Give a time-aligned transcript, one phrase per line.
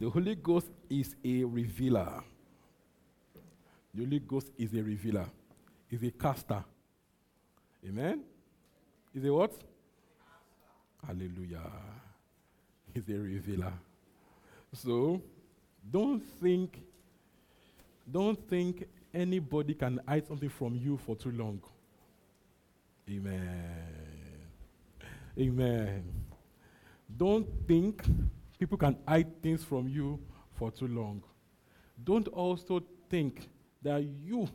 [0.00, 2.24] The Holy Ghost is a revealer.
[3.92, 5.26] The Holy Ghost is a revealer.
[5.90, 6.64] Is a caster.
[7.86, 8.22] Amen.
[9.14, 9.52] Is a what?
[11.06, 11.70] Hallelujah.
[12.94, 13.72] He's a revealer.
[14.72, 15.20] So
[15.90, 16.80] don't think,
[18.10, 21.60] don't think anybody can hide something from you for too long.
[23.10, 23.74] Amen.
[25.38, 26.04] Amen.
[27.14, 28.02] Don't think
[28.60, 30.20] people can hide things from you
[30.52, 31.22] for too long.
[32.04, 33.48] Don't also think
[33.82, 34.46] that you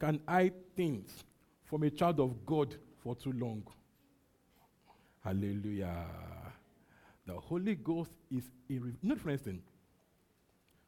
[0.00, 1.22] can hide things
[1.64, 3.62] from a child of God for too long.
[5.22, 6.06] Hallelujah.
[7.26, 8.80] The Holy Ghost is a.
[9.02, 9.62] Not for instance,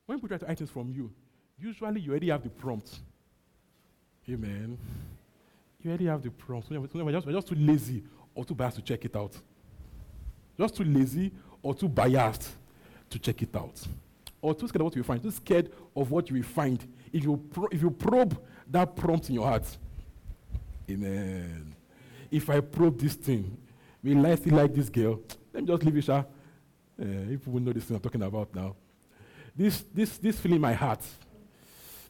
[0.07, 1.13] when people try to hide things from you,
[1.59, 3.01] usually you already have the prompt.
[4.29, 4.79] Amen.
[5.83, 6.69] You already have the prompt.
[6.69, 8.03] So we're just, we're just too lazy
[8.35, 9.33] or too biased to check it out.
[10.59, 11.33] Just too lazy
[11.67, 12.49] or too biased
[13.11, 13.81] to check it out.
[14.41, 15.23] Or too scared of what you find.
[15.23, 18.39] Too scared of what you find if you, pro- if you probe
[18.71, 19.65] that prompt in your heart.
[20.89, 21.75] Amen.
[22.31, 23.57] If I probe this thing,
[24.03, 25.21] will I still like this girl?
[25.53, 26.19] Let me just leave it, Sha.
[26.19, 26.25] Uh,
[26.99, 28.77] if people know this thing I'm talking about now.
[29.57, 31.03] This, this, this feeling in my heart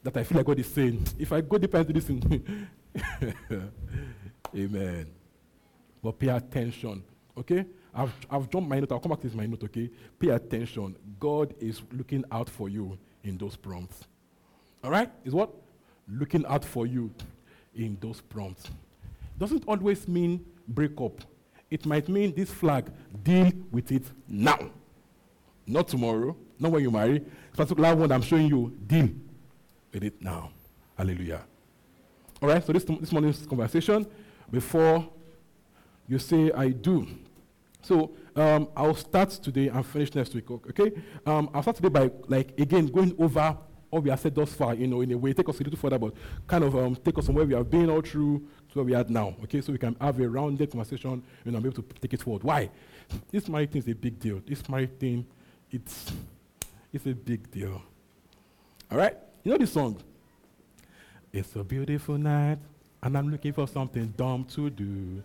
[0.02, 2.68] that I feel like God is saying, if I go deeper into this thing,
[4.54, 5.06] Amen.
[6.02, 7.02] But pay attention,
[7.38, 7.64] okay?
[7.94, 8.92] I've, I've jumped my note.
[8.92, 9.90] I'll come back to this my note, okay?
[10.18, 10.96] Pay attention.
[11.18, 14.06] God is looking out for you in those prompts.
[14.84, 15.10] All right?
[15.24, 15.50] Is what?
[16.08, 17.12] Looking out for you
[17.74, 18.70] in those prompts.
[19.38, 21.20] Doesn't always mean break up.
[21.70, 22.86] It might mean this flag,
[23.22, 24.70] deal with it now.
[25.66, 27.22] Not tomorrow, not when you marry.
[27.54, 29.08] Particular one I'm showing you, deal
[29.92, 30.50] with it now.
[30.96, 31.42] Hallelujah.
[32.40, 34.06] All right, so this, this morning's conversation,
[34.50, 35.08] before
[36.08, 37.06] you say I do.
[37.82, 40.92] So um, I'll start today and finish next week, okay?
[41.24, 43.56] Um, I'll start today by, like, again, going over
[43.90, 45.78] what we have said thus far, you know, in a way, take us a little
[45.78, 46.12] further, but
[46.46, 48.94] kind of um, take us from where we have been all through to where we
[48.94, 49.60] are now, okay?
[49.60, 52.22] So we can have a rounded conversation, you know, and be able to take it
[52.22, 52.42] forward.
[52.42, 52.68] Why?
[53.30, 54.42] This marriage thing is a big deal.
[54.44, 55.24] This marriage thing,
[55.70, 56.12] it's,
[56.92, 57.80] it's a big deal.
[58.90, 59.16] All right?
[59.44, 59.96] You know this song?
[61.32, 62.58] It's a beautiful night,
[63.02, 65.22] and I'm looking for something dumb to do.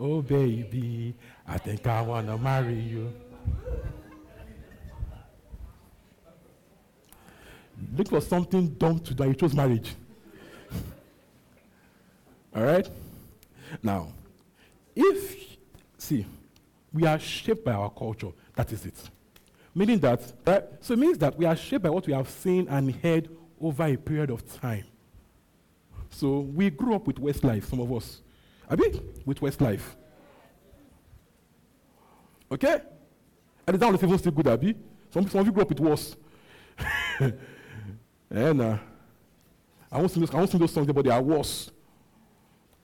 [0.00, 1.14] Oh, baby,
[1.46, 3.12] I think I want to marry you.
[7.96, 9.94] Look for something dumb to do, you chose marriage.
[12.54, 12.88] All right?
[13.82, 14.08] Now,
[14.94, 15.56] if,
[15.96, 16.26] see,
[16.92, 19.10] we are shaped by our culture, that is it.
[19.74, 20.64] Meaning that, right?
[20.80, 23.28] So it means that we are shaped by what we have seen and heard
[23.60, 24.84] over a period of time.
[26.10, 28.22] So we grew up with Westlife, some of us.
[28.68, 29.96] I mean, with Westlife.
[32.50, 32.80] Okay?
[33.66, 34.74] And it's not even still good, Abi.
[35.10, 36.16] Some, some of you grew up with worse.
[38.30, 38.78] and uh,
[39.90, 41.70] I won't sing those, I won't sing those songs, but they are worse.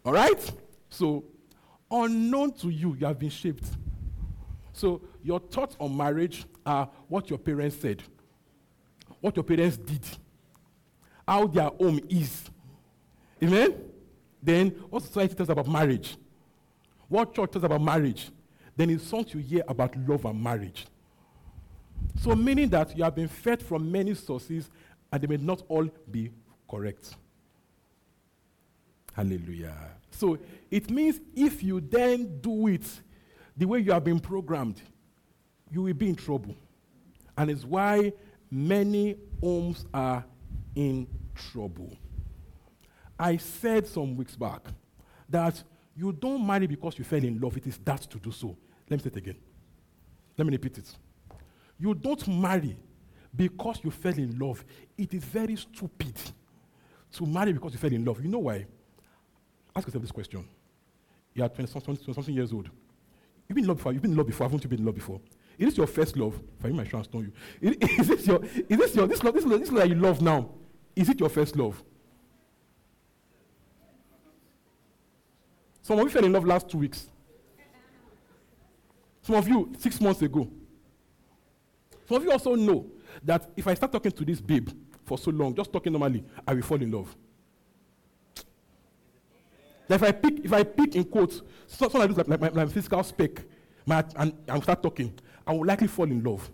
[0.05, 0.53] All right?
[0.91, 1.25] So,
[1.91, 3.65] unknown to you, you have been shaped.
[4.73, 8.03] So, your thoughts on marriage are what your parents said,
[9.21, 10.05] what your parents did,
[11.27, 12.51] how their home is.
[13.43, 13.75] Amen?
[14.45, 16.17] Then, what society tells about marriage,
[17.09, 18.31] what church tells about marriage,
[18.77, 20.87] then it's songs you hear about love and marriage.
[22.21, 24.69] So, meaning that you have been fed from many sources
[25.11, 26.31] and they may not all be
[26.71, 27.17] correct.
[29.15, 29.77] Hallelujah.
[30.11, 30.39] So,
[30.71, 32.85] it means if you then do it
[33.57, 34.83] the way you have been programmed,
[35.71, 36.55] you will be in trouble.
[37.39, 38.13] And it's why
[38.51, 40.25] many homes are
[40.75, 41.97] in trouble.
[43.19, 44.63] I said some weeks back
[45.29, 45.63] that
[45.97, 47.57] you don't marry because you fell in love.
[47.57, 48.57] It is that to do so.
[48.89, 49.37] Let me say it again.
[50.37, 50.97] Let me repeat it.
[51.79, 52.77] You don't marry
[53.35, 54.65] because you fell in love.
[54.97, 56.17] It is very stupid
[57.13, 58.21] to marry because you fell in love.
[58.23, 58.67] You know why?
[59.75, 60.47] Ask yourself this question.
[61.35, 62.71] You are 20 something, 20 something years old.
[63.49, 63.93] You've been in love before.
[63.93, 64.47] You've been in love before.
[64.47, 65.21] Haven't you been in love before?
[65.59, 66.41] Is this your first love?
[66.59, 67.33] If I my chance, don't you?
[67.61, 68.45] Is, is this your?
[68.45, 69.07] Is this your?
[69.07, 69.35] This love?
[69.35, 70.51] This love, this love that you love now?
[70.97, 71.83] Is it your first love?
[75.85, 77.09] Some of you fell in love last two weeks.
[79.21, 80.49] Some of you six months ago.
[82.09, 82.87] Some of you also know
[83.23, 84.71] that if I start talking to this babe
[85.05, 87.15] for so long, just talking normally, I will fall in love.
[89.87, 93.03] That if I pick, if I pick in quotes, something like, like, my, my physical
[93.03, 93.45] spec,
[93.85, 95.13] my, and, and start talking,
[95.47, 96.51] I will likely fall in love.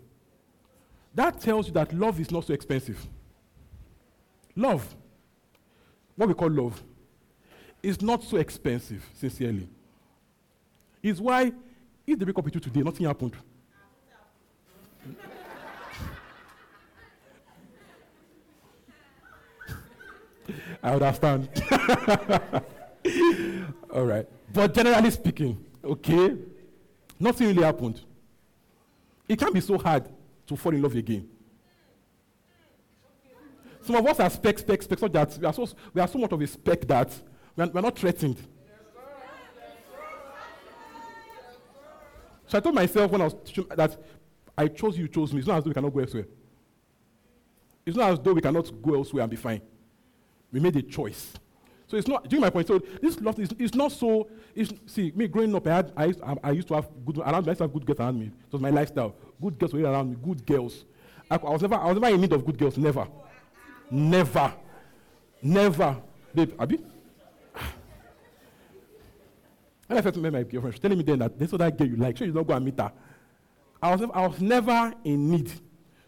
[1.15, 3.07] That tells you that love is not so expensive.
[4.57, 4.93] Love,
[6.17, 6.83] what we call love,
[7.81, 9.67] is not so expensive, sincerely.
[11.01, 11.51] Is why
[12.05, 13.35] if they wake up with you today, nothing happened.
[20.83, 21.49] I understand.
[23.93, 24.27] All right.
[24.53, 26.37] But generally speaking, okay,
[27.19, 28.01] nothing really happened.
[29.27, 30.09] It can't be so hard
[30.47, 31.29] to fall in love again.
[33.81, 36.19] Some of us are spec, spec, spec, so that we are so, we are so
[36.19, 37.11] much of a spec that
[37.55, 38.37] we are, we are not threatened.
[42.47, 43.35] So I told myself when I was
[43.75, 43.97] that
[44.57, 45.39] I chose you, chose me.
[45.39, 46.27] It's not as though we cannot go elsewhere.
[47.85, 49.61] It's not as though we cannot go elsewhere and be fine.
[50.51, 51.33] We made a choice.
[51.87, 52.67] So it's not, do you my point?
[52.67, 56.05] So this love is, is not so, it's, see, me growing up, I, had, I,
[56.05, 58.19] used, I, I used to have good, around, I used to have good girls around
[58.19, 58.27] me.
[58.27, 59.15] It was my lifestyle.
[59.41, 60.85] Good girls were around me, good girls.
[61.29, 63.07] I, I, was never, I was never in need of good girls, never.
[63.89, 64.53] Never.
[65.41, 65.97] Never.
[66.33, 66.79] Babe, Abby?
[69.91, 71.97] When I first met my girlfriend, she telling me then that this other girl you
[71.97, 72.93] like, sure you don't go and meet her.
[73.83, 75.51] I was, never, I was never in need.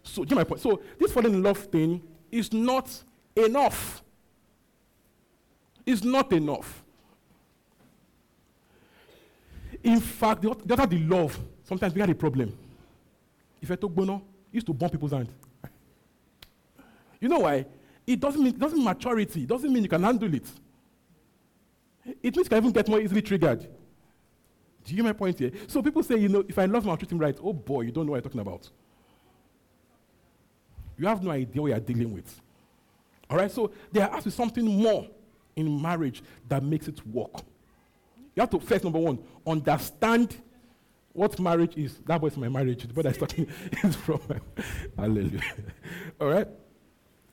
[0.02, 0.62] So, do my point?
[0.62, 2.02] So this falling in love thing
[2.32, 2.88] is not
[3.36, 4.02] enough
[5.84, 6.82] It's not enough.
[9.82, 12.56] In fact, the, the other the love, sometimes we had a problem.
[13.60, 15.28] If I took Bono, used to burn people's hand.
[17.20, 17.66] You know why?
[18.06, 19.42] It doesn't mean it doesn't mean maturity.
[19.42, 20.46] It doesn't mean you can handle it.
[22.22, 23.60] It means can even get more easily triggered.
[24.84, 25.50] Do you get my point here?
[25.66, 27.36] So people say, you know, if I love him, I'll treat him right.
[27.42, 28.68] Oh boy, you don't know what you're talking about.
[30.98, 32.40] You have no idea what you're dealing with.
[33.30, 35.08] All right, so there has to be something more
[35.56, 37.32] in marriage that makes it work.
[38.34, 40.36] You have to first, number one, understand
[41.12, 41.98] what marriage is.
[42.06, 42.82] That was my marriage.
[42.82, 43.46] The boy that's talking
[43.82, 44.20] is from
[44.96, 45.40] Hallelujah.
[46.20, 46.48] All right?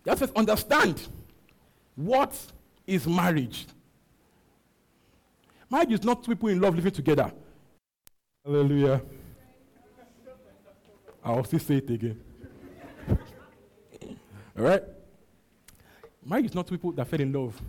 [0.05, 1.07] You have to understand
[1.95, 2.39] what
[2.87, 3.67] is marriage.
[5.71, 7.31] Marriage is not people in love living together.
[8.43, 9.01] Hallelujah.
[11.23, 12.19] I'll still say it again.
[14.57, 14.83] All right?
[16.25, 17.59] Marriage is not two people that fell in love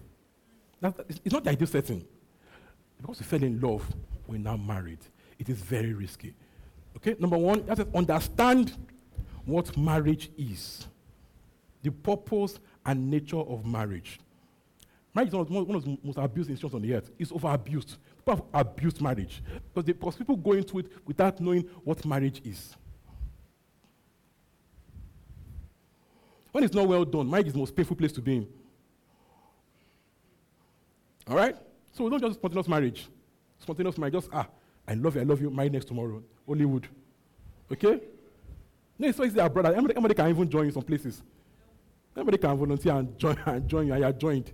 [0.80, 2.04] That, it's not the ideal setting.
[3.00, 3.86] Because we fell in love,
[4.26, 4.98] we're now married.
[5.38, 6.34] It is very risky.
[6.96, 8.76] Okay, number one, have to understand
[9.44, 10.88] what marriage is,
[11.82, 14.18] the purpose and nature of marriage.
[15.14, 17.10] Marriage is one of the most abused institutions on the earth.
[17.18, 17.96] It's over abused.
[18.18, 19.42] People have abused marriage
[19.72, 22.74] because, they, because people go into it without knowing what marriage is.
[26.50, 28.48] When it's not well done, marriage is the most painful place to be in.
[31.28, 31.56] All right?
[31.92, 33.08] So we don't just spontaneous marriage.
[33.58, 34.46] Spontaneous marriage, just, ah,
[34.88, 36.22] I love you, I love you, marry next tomorrow.
[36.46, 36.88] Hollywood.
[37.70, 38.00] Okay?
[38.98, 39.74] No, it's so easy, brother.
[39.74, 41.22] Anybody can even join you some places.
[42.16, 44.52] Anybody can volunteer and join, and join you, and you're joined.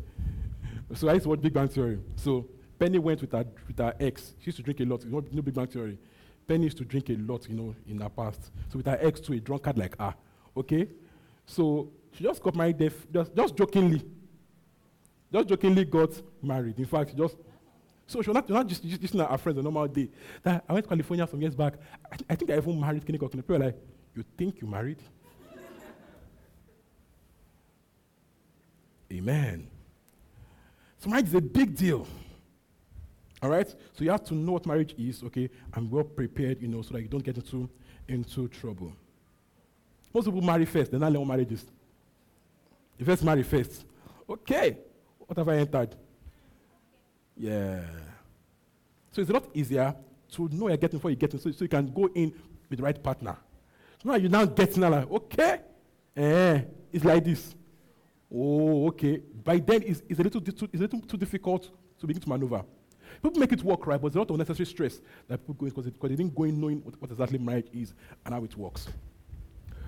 [0.94, 1.98] So I used to watch Big Bang Theory.
[2.16, 2.46] So
[2.78, 4.34] Penny went with her, with her ex.
[4.40, 5.04] She used to drink a lot.
[5.04, 5.98] You know, Big Bang Theory.
[6.46, 8.50] Penny used to drink a lot, you know, in her past.
[8.70, 10.14] So with her ex to a drunkard like her.
[10.56, 10.88] Okay?
[11.44, 14.02] So she just got married there, just, just jokingly.
[15.30, 16.10] Just jokingly got
[16.42, 16.78] married.
[16.78, 17.36] In fact, just
[18.06, 20.08] so she's not, not just, just, just not our friends on a normal day.
[20.42, 21.74] That I went to California some years back.
[22.10, 23.42] I, I think I even married Kenny Cockney.
[23.42, 23.76] People were like,
[24.14, 25.02] You think you married?
[29.12, 29.68] Amen.
[30.98, 32.06] So marriage is a big deal.
[33.42, 33.68] All right?
[33.68, 36.94] So you have to know what marriage is, okay, and well prepared, you know, so
[36.94, 37.68] that you don't get into,
[38.08, 38.92] into trouble.
[40.12, 41.64] Most people marry first, then not learn what marriage is.
[42.98, 43.84] You first marry first.
[44.28, 44.78] Okay.
[45.18, 45.94] What have I entered?
[47.36, 47.82] Yeah.
[49.12, 49.94] So it's a lot easier
[50.32, 52.32] to know you're getting before you get in, so, so you can go in
[52.68, 53.36] with the right partner.
[54.02, 55.60] So now you're now getting like, okay,
[56.16, 56.62] eh,
[56.92, 57.54] it's like this.
[58.34, 59.22] Oh, okay.
[59.44, 62.62] By then, it's, it's, a little, it's a little too difficult to begin to maneuver.
[63.22, 65.66] People make it work right, but there's a lot of unnecessary stress that people go
[65.66, 67.94] in because they didn't go in knowing what, what exactly marriage is
[68.24, 68.86] and how it works.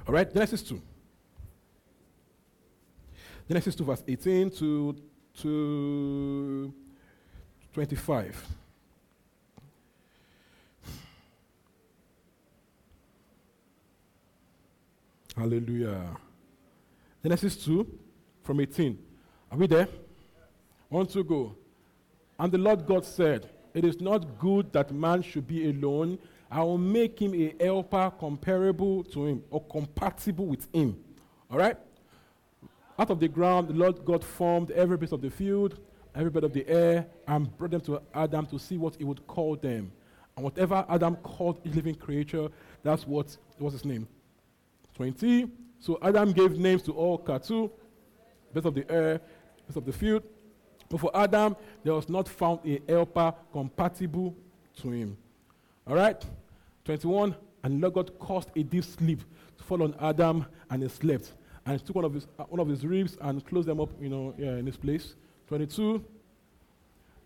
[0.06, 0.80] All right, Genesis 2.
[3.46, 4.96] Genesis 2, verse 18 to
[5.34, 6.72] to
[7.72, 8.46] 25.
[15.36, 16.16] Hallelujah.
[17.22, 17.86] Genesis 2
[18.42, 18.98] from 18.
[19.50, 19.88] Are we there?
[20.88, 21.54] One to go.
[22.38, 26.18] And the Lord God said, It is not good that man should be alone.
[26.50, 30.98] I will make him a helper comparable to him or compatible with him.
[31.50, 31.76] All right?
[32.98, 35.78] Out of the ground, the Lord God formed every beast of the field,
[36.14, 39.26] every bird of the air, and brought them to Adam to see what he would
[39.26, 39.92] call them.
[40.36, 42.48] And whatever Adam called each living creature,
[42.82, 44.08] that's what was his name.
[44.94, 45.50] 20.
[45.78, 47.72] So Adam gave names to all cattle,
[48.52, 49.20] birds of the air,
[49.66, 50.22] birds of the field.
[50.88, 54.36] But for Adam, there was not found a helper compatible
[54.82, 55.16] to him.
[55.86, 56.22] All right?
[56.84, 57.34] 21.
[57.62, 59.20] And Lord God caused a deep sleep
[59.58, 61.32] to fall on Adam, and he slept.
[61.64, 63.90] And he took one of his, uh, one of his ribs and closed them up,
[64.00, 65.14] you know, yeah, in this place.
[65.48, 66.04] 22.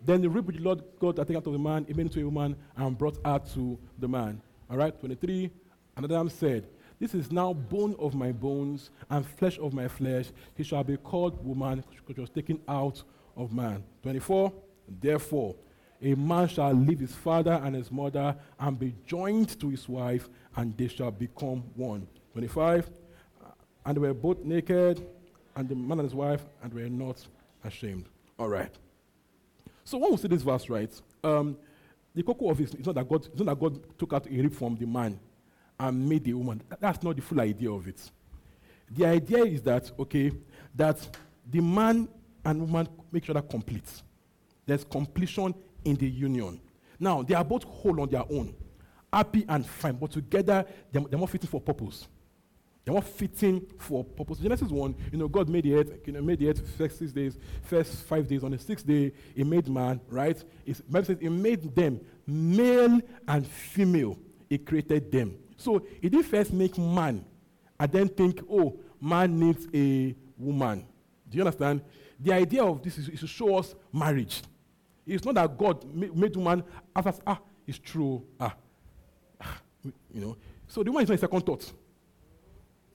[0.03, 2.07] Then the rib which the Lord God had taken out of the man, he made
[2.07, 4.41] into a woman and brought her to the man.
[4.69, 4.97] All right?
[4.99, 5.49] 23.
[5.95, 6.67] And Adam said,
[6.99, 10.27] This is now bone of my bones and flesh of my flesh.
[10.55, 13.03] He shall be called woman, which was taken out
[13.35, 13.83] of man.
[14.03, 14.53] 24.
[15.01, 15.55] Therefore,
[16.01, 20.29] a man shall leave his father and his mother and be joined to his wife,
[20.55, 22.07] and they shall become one.
[22.33, 22.89] 25.
[23.85, 25.05] And they were both naked,
[25.55, 27.25] and the man and his wife, and were not
[27.63, 28.05] ashamed.
[28.39, 28.71] All right.
[29.83, 30.91] So when we see this verse, right,
[31.23, 31.57] um,
[32.13, 34.29] the cocoa of it is not that God, it's not that God took out a
[34.29, 35.19] rib from the man
[35.79, 36.61] and made the woman.
[36.79, 37.99] That's not the full idea of it.
[38.91, 40.31] The idea is that, okay,
[40.75, 41.07] that
[41.49, 42.07] the man
[42.43, 43.89] and woman make sure that complete.
[44.65, 45.53] There's completion
[45.83, 46.59] in the union.
[46.99, 48.55] Now, they are both whole on their own,
[49.11, 52.07] happy and fine, but together they're, they're more fitting for purpose.
[52.83, 54.37] They're more fitting for purpose.
[54.37, 57.11] Genesis 1, you know, God made the earth, you know, made the earth first six
[57.11, 58.43] days, first five days.
[58.43, 60.41] On the sixth day, He made man, right?
[60.65, 64.19] It's, Bible says He made them male and female.
[64.49, 65.35] He created them.
[65.57, 67.25] So He did first make man,
[67.79, 70.85] and then think, oh, man needs a woman.
[71.29, 71.81] Do you understand?
[72.19, 74.41] The idea of this is, is to show us marriage.
[75.05, 76.63] It's not that God made, woman
[76.95, 78.55] after, ah, it's true, ah,
[79.41, 79.59] ah,
[80.13, 80.37] you know.
[80.67, 81.71] So the woman is not a second thought.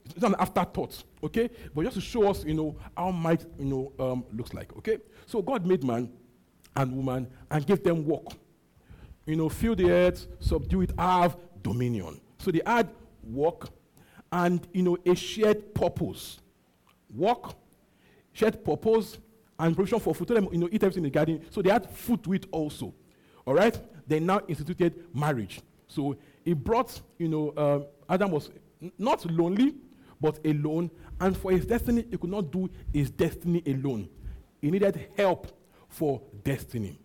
[0.05, 1.49] It's not an afterthought, okay?
[1.73, 4.97] But just to show us, you know, how might, you know, um, looks like, okay?
[5.25, 6.11] So God made man
[6.75, 8.25] and woman and gave them work.
[9.25, 12.19] You know, fill the earth, subdue it, have dominion.
[12.41, 12.89] So they had
[13.23, 13.69] work
[14.31, 16.39] and, you know, a shared purpose.
[17.13, 17.53] Work,
[18.33, 19.17] shared purpose,
[19.59, 20.27] and provision for food.
[20.27, 21.45] Tell them, you know, eat everything in the garden.
[21.51, 22.93] So they had food to eat also.
[23.45, 23.79] All right?
[24.07, 25.61] They now instituted marriage.
[25.87, 28.49] So he brought, you know, um, Adam was
[28.81, 29.75] n- not lonely,
[30.19, 30.89] but alone.
[31.19, 34.09] And for his destiny, he could not do his destiny alone.
[34.61, 35.47] He needed help
[35.89, 36.97] for destiny.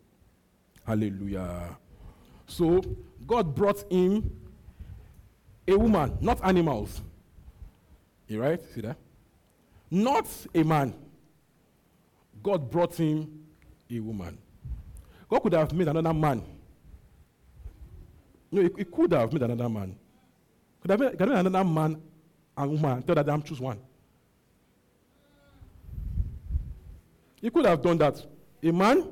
[0.86, 1.76] Hallelujah.
[2.46, 2.80] So
[3.26, 4.30] God brought him
[5.68, 7.00] a woman, not animals.
[8.28, 8.60] You right?
[8.74, 8.96] See that?
[9.90, 10.94] Not a man.
[12.42, 13.44] God brought him
[13.90, 14.38] a woman.
[15.28, 16.42] God could have made another man.
[18.50, 19.96] No, he, he could have made another man.
[20.80, 22.00] Could have made, could have made another man
[22.56, 23.02] and woman.
[23.02, 23.78] Tell Adam choose one.
[27.40, 28.24] He could have done that.
[28.62, 29.08] A man,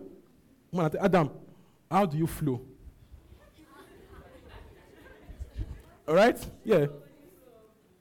[0.72, 1.30] woman, Adam,
[1.90, 2.60] how do you flow?
[6.06, 6.38] All right?
[6.64, 6.86] Yeah.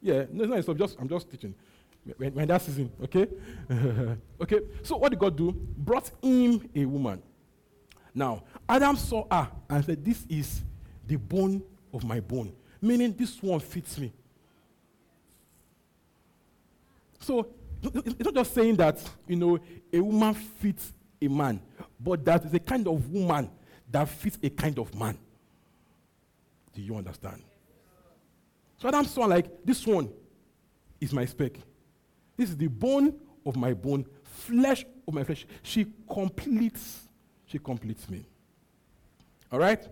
[0.02, 0.26] Yeah.
[0.32, 1.56] No, no, it's just I'm just teaching.
[2.18, 3.28] When, when that season, okay?
[4.42, 4.60] okay.
[4.82, 5.54] So what did God do?
[5.54, 7.22] Brought him a woman.
[8.14, 10.62] Now, Adam saw her and said, This is
[11.08, 12.54] the bone of my bone.
[12.82, 14.12] Meaning this one fits me.
[17.20, 17.48] So
[17.82, 19.58] it's not just saying that, you know,
[19.92, 20.92] a woman fits
[21.22, 21.62] a man,
[22.00, 23.50] but that is a kind of woman
[23.90, 25.18] that fits a kind of man.
[26.74, 27.42] Do you understand?
[28.84, 30.12] So Adam saw like, this one
[31.00, 31.54] is my spec.
[32.36, 35.46] This is the bone of my bone, flesh of my flesh.
[35.62, 37.08] She completes,
[37.46, 38.26] she completes me.
[39.50, 39.88] All right?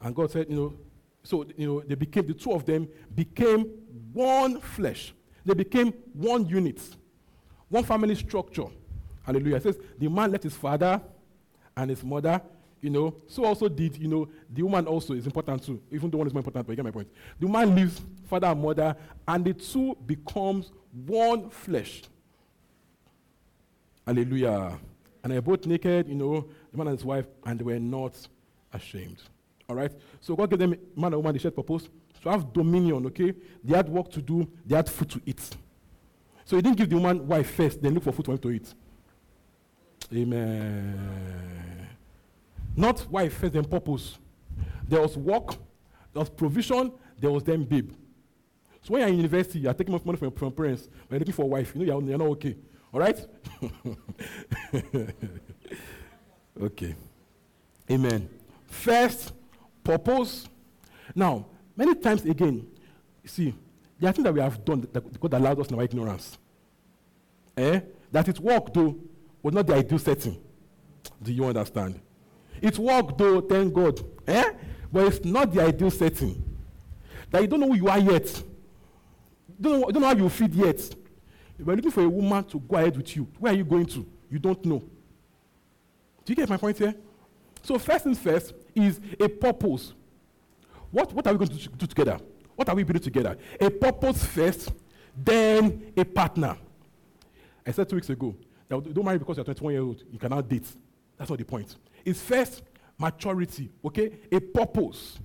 [0.00, 0.74] And God said, you know,
[1.24, 3.62] so you know, they became the two of them became
[4.12, 5.12] one flesh.
[5.44, 6.80] They became one unit,
[7.68, 8.66] one family structure.
[9.22, 9.56] Hallelujah.
[9.56, 11.02] It says the man left his father
[11.76, 12.40] and his mother.
[12.80, 16.16] You know, so also did, you know, the woman also is important too, even the
[16.16, 17.08] one is more important, but you get my point.
[17.40, 18.94] The man leaves father and mother,
[19.26, 22.02] and the two becomes one flesh.
[24.06, 24.78] Hallelujah.
[25.22, 27.80] And they were both naked, you know, the man and his wife, and they were
[27.80, 28.14] not
[28.72, 29.22] ashamed.
[29.68, 29.92] All right?
[30.20, 31.88] So God gave them man and woman the shared purpose
[32.22, 33.34] to have dominion, okay?
[33.62, 35.56] They had work to do, they had food to eat.
[36.44, 38.50] So he didn't give the woman wife first, then look for food for him to
[38.50, 38.72] eat.
[40.14, 41.77] Amen.
[42.78, 44.18] Not wife first, then purpose.
[44.86, 45.50] There was work,
[46.12, 47.92] there was provision, there was then babe.
[48.82, 51.34] So when you're in university, you're taking much money from, your parents, when you're looking
[51.34, 52.56] for a wife, you know you're, you're not okay.
[52.92, 53.26] All right?
[56.62, 56.94] okay.
[57.90, 58.28] Amen.
[58.66, 59.32] First,
[59.82, 60.48] purpose.
[61.14, 61.46] Now,
[61.78, 62.66] Many times again,
[63.24, 63.54] see,
[64.00, 66.36] there are things that we have done that God allowed us in our ignorance.
[67.56, 67.80] Eh?
[68.10, 68.96] That it worked though
[69.40, 70.42] was not the ideal setting.
[71.22, 72.00] Do you understand?
[72.60, 74.00] It worked though, thank God.
[74.26, 74.52] Eh?
[74.92, 76.42] But it's not the ideal setting.
[77.30, 78.26] That you don't know who you are yet.
[79.48, 80.78] You don't know, you don't know how you feel yet.
[80.78, 83.86] If you're looking for a woman to go ahead with you, where are you going
[83.86, 84.06] to?
[84.30, 84.78] You don't know.
[84.78, 86.94] Do you get my point here?
[87.62, 89.92] So, first things first is a purpose.
[90.90, 92.18] What, what are we going to do together?
[92.54, 93.36] What are we building together?
[93.60, 94.72] A purpose first,
[95.16, 96.56] then a partner.
[97.66, 98.34] I said two weeks ago
[98.68, 100.66] that don't marry because you're 21 years old, you cannot date.
[101.16, 101.76] That's not the point.
[102.08, 102.62] It's first
[102.96, 104.10] maturity, okay?
[104.32, 105.18] A purpose,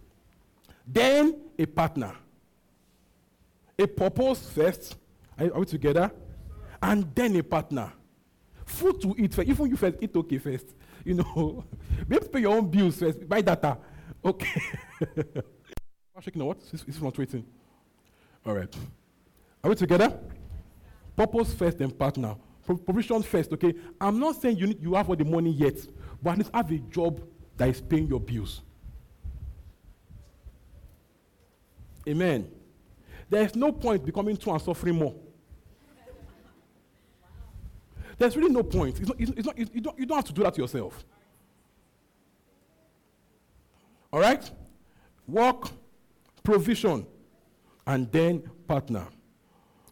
[0.85, 2.13] then a partner.
[3.79, 4.97] A purpose first,
[5.39, 6.11] are, are we together?
[6.81, 7.93] And then a partner.
[8.65, 9.47] Food to eat first.
[9.47, 10.65] Even you first, eat okay first.
[11.05, 11.65] You know,
[12.07, 13.27] be able to pay your own bills first.
[13.27, 13.77] Buy data.
[14.23, 14.61] Okay.
[16.21, 16.59] Shaking what?
[16.71, 17.45] This is fluctuating.
[18.45, 18.73] All right.
[19.61, 20.17] Are we together?
[21.17, 22.37] Purpose first, then partner.
[22.85, 23.73] provision first, okay?
[23.99, 25.75] I'm not saying you, need, you have all the money yet,
[26.23, 27.21] but at least have a job
[27.57, 28.61] that is paying your bills.
[32.07, 32.49] Amen.
[33.29, 35.15] There is no point becoming two and suffering more.
[38.17, 38.99] There's really no point.
[38.99, 41.03] It's not, it's not, you, don't, you don't have to do that yourself.
[44.11, 44.49] All right?
[45.27, 45.69] Work,
[46.43, 47.07] provision,
[47.87, 49.07] and then partner.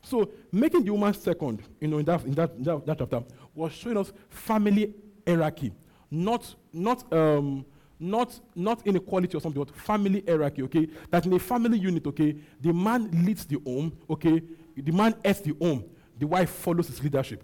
[0.03, 3.23] So making the woman second, you know, in that, in that, that, that chapter,
[3.55, 4.93] was showing us family
[5.25, 5.73] hierarchy,
[6.11, 7.65] not, not, um,
[7.99, 10.87] not, not inequality or something, but family hierarchy, okay?
[11.09, 14.43] That in a family unit, okay, the man leads the home, okay?
[14.75, 15.85] The man heads the home,
[16.19, 17.43] the wife follows his leadership.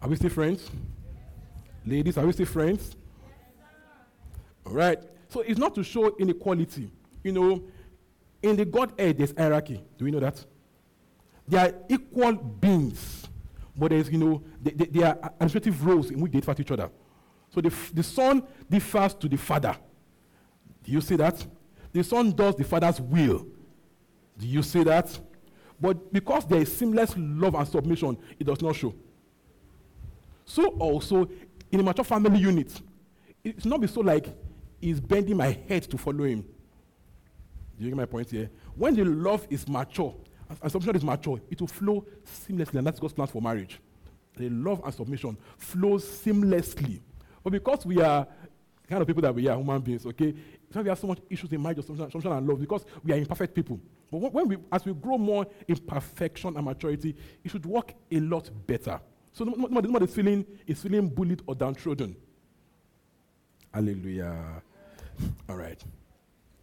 [0.00, 0.70] Are we still friends?
[1.84, 2.96] Ladies, are we still friends?
[4.64, 4.98] All right.
[5.28, 6.90] So it's not to show inequality.
[7.22, 7.64] You know,
[8.42, 9.82] in the Godhead, there's hierarchy.
[9.98, 10.44] Do we know that?
[11.48, 13.25] They are equal beings,
[13.76, 16.90] but there's, you know, they are administrative roles in which they fight each other.
[17.50, 19.76] So the, the son differs to the father.
[20.82, 21.44] Do you see that?
[21.92, 23.46] The son does the father's will.
[24.38, 25.18] Do you see that?
[25.80, 28.94] But because there is seamless love and submission, it does not show.
[30.44, 31.28] So also,
[31.70, 32.80] in a mature family unit,
[33.42, 34.26] it's not be so like
[34.80, 36.42] he's bending my head to follow him.
[37.78, 38.50] Do you get my point here?
[38.74, 40.14] When the love is mature,
[40.62, 43.80] and submission is mature, it will flow seamlessly, and that's God's plan for marriage.
[44.36, 47.00] The love and submission flows seamlessly.
[47.42, 48.26] But because we are
[48.88, 50.34] kind of people that we are, human beings, okay,
[50.72, 53.54] so we have so much issues in marriage, submission and love, because we are imperfect
[53.54, 53.80] people.
[54.10, 58.20] But when we, as we grow more in perfection and maturity, it should work a
[58.20, 59.00] lot better.
[59.32, 62.16] So nobody, nobody is feeling is feeling bullied or downtrodden.
[63.74, 64.62] Hallelujah.
[65.48, 65.82] All right.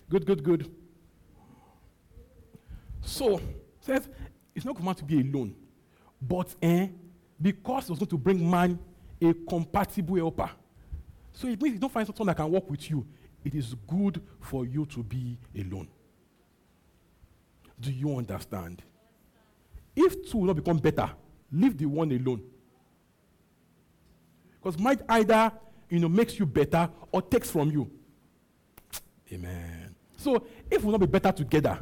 [0.10, 0.72] Good, good, good.
[3.02, 3.40] So,
[3.84, 4.08] says
[4.56, 5.56] it's not command to be alone,
[6.22, 6.88] but eh,
[7.42, 8.80] because it's going to bring man
[9.22, 10.50] a compatible helper.
[11.34, 13.06] So it means you don't find someone that can work with you.
[13.44, 15.88] It is good for you to be alone.
[17.80, 18.82] Do you understand?
[19.96, 21.10] If two will not become better,
[21.52, 22.42] leave the one alone.
[24.62, 25.52] Because might either
[25.90, 27.92] you know makes you better or takes from you.
[29.32, 29.96] Amen.
[30.16, 31.80] So if we'll not be better together,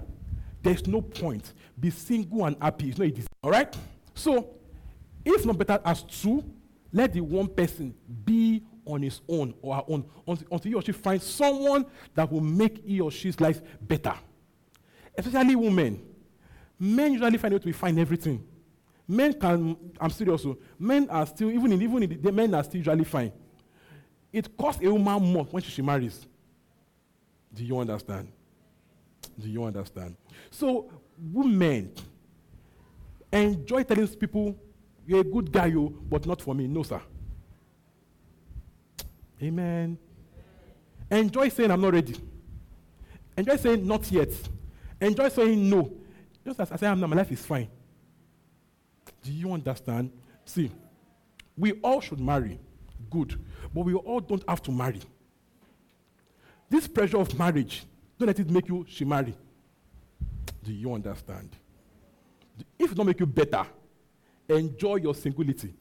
[0.64, 1.54] there's no point.
[1.82, 2.89] Be single and happy.
[2.89, 3.26] It's not easy.
[3.44, 3.76] All right?
[4.13, 4.52] So,
[5.26, 6.44] if not better as two,
[6.94, 10.91] let the one person be on his own or her own until, he or she
[10.91, 14.13] finds someone that will make he or she's life better.
[15.17, 16.02] Especially women.
[16.80, 18.48] Men usually find out to find everything.
[19.08, 22.54] Men can, I'm serious, so men are still, even in, even in the, the men
[22.54, 23.32] are still usually fine.
[24.32, 26.26] It costs a woman more when she marries.
[27.54, 28.32] Do you understand?
[29.38, 30.15] Do you understand?
[30.50, 30.89] So,
[31.22, 31.94] women
[33.32, 34.56] enjoy telling people,
[35.06, 36.68] you're a good guy, you, but not for me.
[36.68, 37.02] No, sir.
[39.42, 39.98] Amen.
[41.10, 42.16] Enjoy saying, I'm not ready.
[43.36, 44.30] Enjoy saying, not yet.
[45.00, 45.92] Enjoy saying, no.
[46.46, 47.68] Just as I say, I'm not, my life is fine.
[49.24, 50.12] Do you understand?
[50.46, 50.72] See,
[51.58, 52.60] we all should marry.
[53.10, 53.40] Good.
[53.74, 55.00] But we all don't have to marry.
[56.70, 57.84] This pressure of marriage
[58.18, 59.36] don't let it make you she marry.
[60.63, 61.56] Do you understand?
[62.78, 63.65] If it don't make you better,
[64.47, 65.74] enjoy your singularity.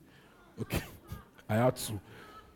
[0.59, 0.81] Okay.
[1.49, 1.99] I had to.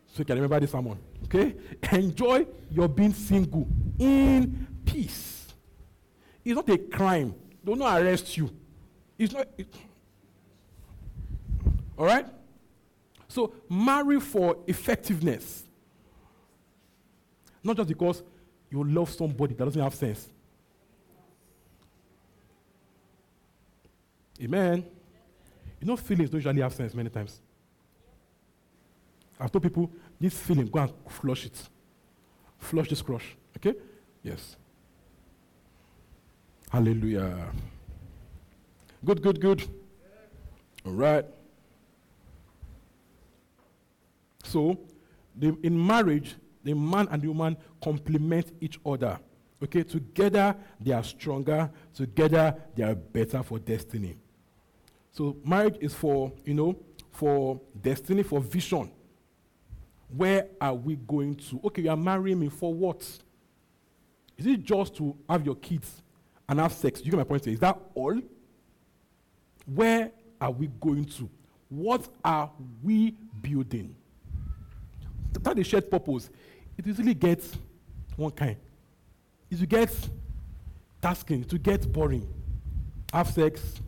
[0.08, 0.98] So you can remember this sermon.
[1.24, 1.54] Okay?
[1.92, 5.48] Enjoy your being single in peace.
[6.44, 7.34] It's not a crime.
[7.64, 8.50] Not arrest you.
[9.18, 9.48] It's not.
[9.58, 9.74] It,
[11.98, 12.26] all right?
[13.28, 15.64] So marry for effectiveness.
[17.62, 18.22] Not just because
[18.70, 20.28] you love somebody that doesn't have sense.
[24.40, 24.84] Amen.
[25.80, 27.40] You know, feelings don't usually have sense many times.
[29.38, 31.68] I've told people, this feeling, go and flush it.
[32.58, 33.36] Flush this crush.
[33.56, 33.74] Okay?
[34.22, 34.56] Yes.
[36.70, 37.52] Hallelujah.
[39.04, 39.62] Good, good, good.
[40.84, 41.24] All right.
[44.42, 44.78] So,
[45.34, 49.18] the, in marriage, the man and the woman complement each other.
[49.62, 54.16] Okay, together they are stronger, together they are better for destiny.
[55.16, 56.76] So, marriage is for, you know,
[57.10, 58.90] for destiny, for vision.
[60.14, 61.58] Where are we going to?
[61.64, 63.00] Okay, you are marrying me for what?
[64.36, 66.02] Is it just to have your kids
[66.46, 67.00] and have sex?
[67.02, 67.46] You get my point?
[67.46, 68.20] Is that all?
[69.64, 71.30] Where are we going to?
[71.70, 72.50] What are
[72.82, 73.96] we building?
[75.32, 76.28] That is shared purpose.
[76.76, 77.56] It usually gets
[78.16, 78.56] one kind.
[79.50, 79.96] It will get
[81.00, 82.28] tasking, to get boring.
[83.14, 83.80] Have sex,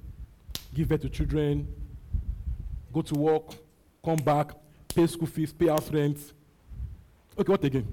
[0.75, 1.67] give birth to children,
[2.93, 3.55] go to work,
[4.05, 4.53] come back,
[4.95, 6.19] pay school fees, pay house rent.
[7.39, 7.87] Okay, what again?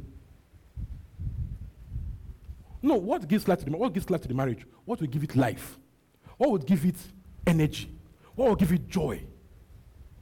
[2.82, 4.66] No, what gives life to the what gives life to the marriage?
[4.86, 5.78] What will give it life?
[6.38, 6.98] What would give it
[7.48, 7.90] energy?
[8.36, 9.24] What will give it joy?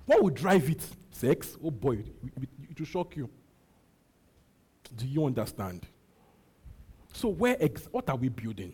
[0.05, 0.81] What will drive it?
[1.11, 1.57] Sex?
[1.63, 3.29] Oh boy, it, it, will shock you.
[4.95, 5.85] Do you understand?
[7.13, 8.73] So, where ex- what are we building?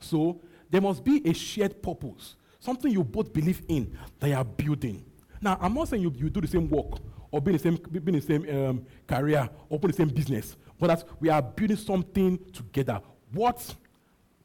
[0.00, 0.40] So,
[0.72, 5.04] there must be a shared purpose, something you both believe in that you are building.
[5.38, 6.98] Now, I'm not saying you, you do the same work
[7.30, 10.08] or be in the same, be in the same um, career or put the same
[10.08, 13.02] business, but that we are building something together.
[13.32, 13.74] What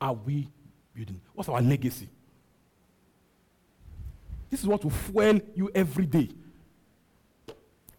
[0.02, 0.50] are we
[0.94, 1.22] building?
[1.34, 2.10] What's our legacy?
[4.50, 6.30] This is what will fuel you every day.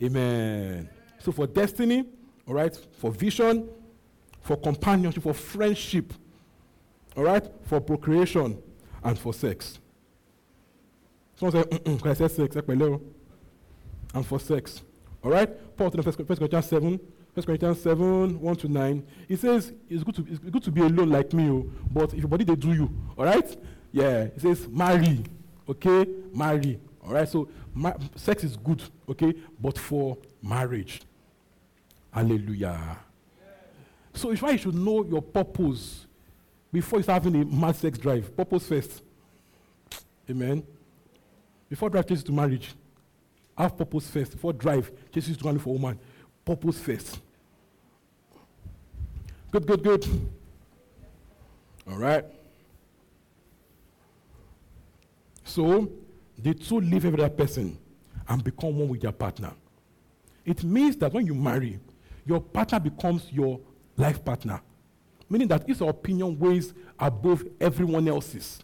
[0.03, 0.87] Amen.
[1.19, 2.05] So for destiny,
[2.47, 3.71] all right, for vision,
[4.43, 6.13] for companionship, for friendship,
[7.19, 8.63] all right, for procreation,
[9.03, 9.81] and for sex.
[11.35, 12.57] Someone say, can I say sex,
[14.15, 14.83] and for sex.
[15.25, 15.77] All right?
[15.77, 17.01] Paul to 1 Corinthians 7,
[17.35, 19.07] 1 Corinthians 7, 1 to 9.
[19.27, 22.21] He says, it's good to, it's good to be alone like me, oh, but if
[22.21, 22.91] your body, they do you.
[23.17, 23.57] All right?
[23.91, 24.29] Yeah.
[24.35, 25.25] He says, marry.
[25.69, 26.07] Okay?
[26.33, 26.79] Marry.
[27.05, 27.29] All right?
[27.29, 29.35] So, ma- sex is good, okay?
[29.61, 31.03] But for marriage.
[32.13, 32.97] Hallelujah.
[34.15, 36.07] So, why you should know your purpose
[36.73, 38.37] before start having a mad sex drive.
[38.37, 39.03] Purpose first.
[40.29, 40.63] Amen.
[41.69, 42.75] Before drive chases to marriage,
[43.57, 44.33] have purpose first.
[44.33, 45.99] Before drive chases to only for woman,
[46.45, 47.21] purpose first.
[49.51, 50.07] Good, good, good.
[51.91, 52.25] All right.
[55.45, 55.91] So,
[56.37, 57.79] the two leave every other person
[58.29, 59.53] and become one with their partner.
[60.45, 61.81] It means that when you marry,
[62.27, 63.59] your partner becomes your
[63.97, 64.61] life partner,
[65.29, 68.61] meaning that his opinion weighs above everyone else's.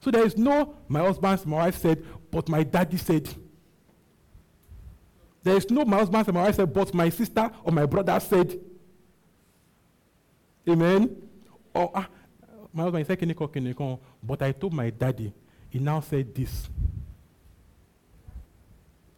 [0.00, 3.28] So there is no, my husband, my wife said, but my daddy said.
[5.42, 8.58] There is no, my husband, my wife said, but my sister or my brother said.
[10.68, 11.16] Amen.
[11.74, 12.08] Or, ah,
[12.72, 15.32] my husband said, kiniko, kiniko, but I told my daddy.
[15.70, 16.68] He now said this.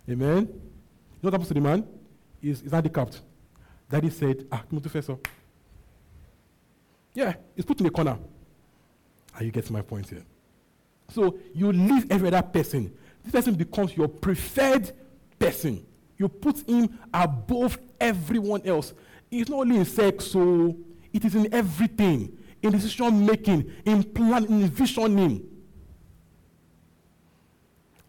[0.08, 0.38] Amen.
[0.38, 0.50] You know
[1.20, 1.86] what happens to the man?
[2.40, 3.20] He's, he's handicapped.
[3.90, 5.10] Daddy said, ah, come to first.
[7.16, 8.18] Yeah, it's put in a corner.
[9.34, 10.22] And you get my point here.
[11.08, 12.92] So you leave every other person.
[13.24, 14.92] This person becomes your preferred
[15.38, 15.84] person.
[16.18, 18.92] You put him above everyone else.
[19.30, 20.76] It's not only in sex, so
[21.10, 25.48] it is in everything, in decision making, in planning, in visioning.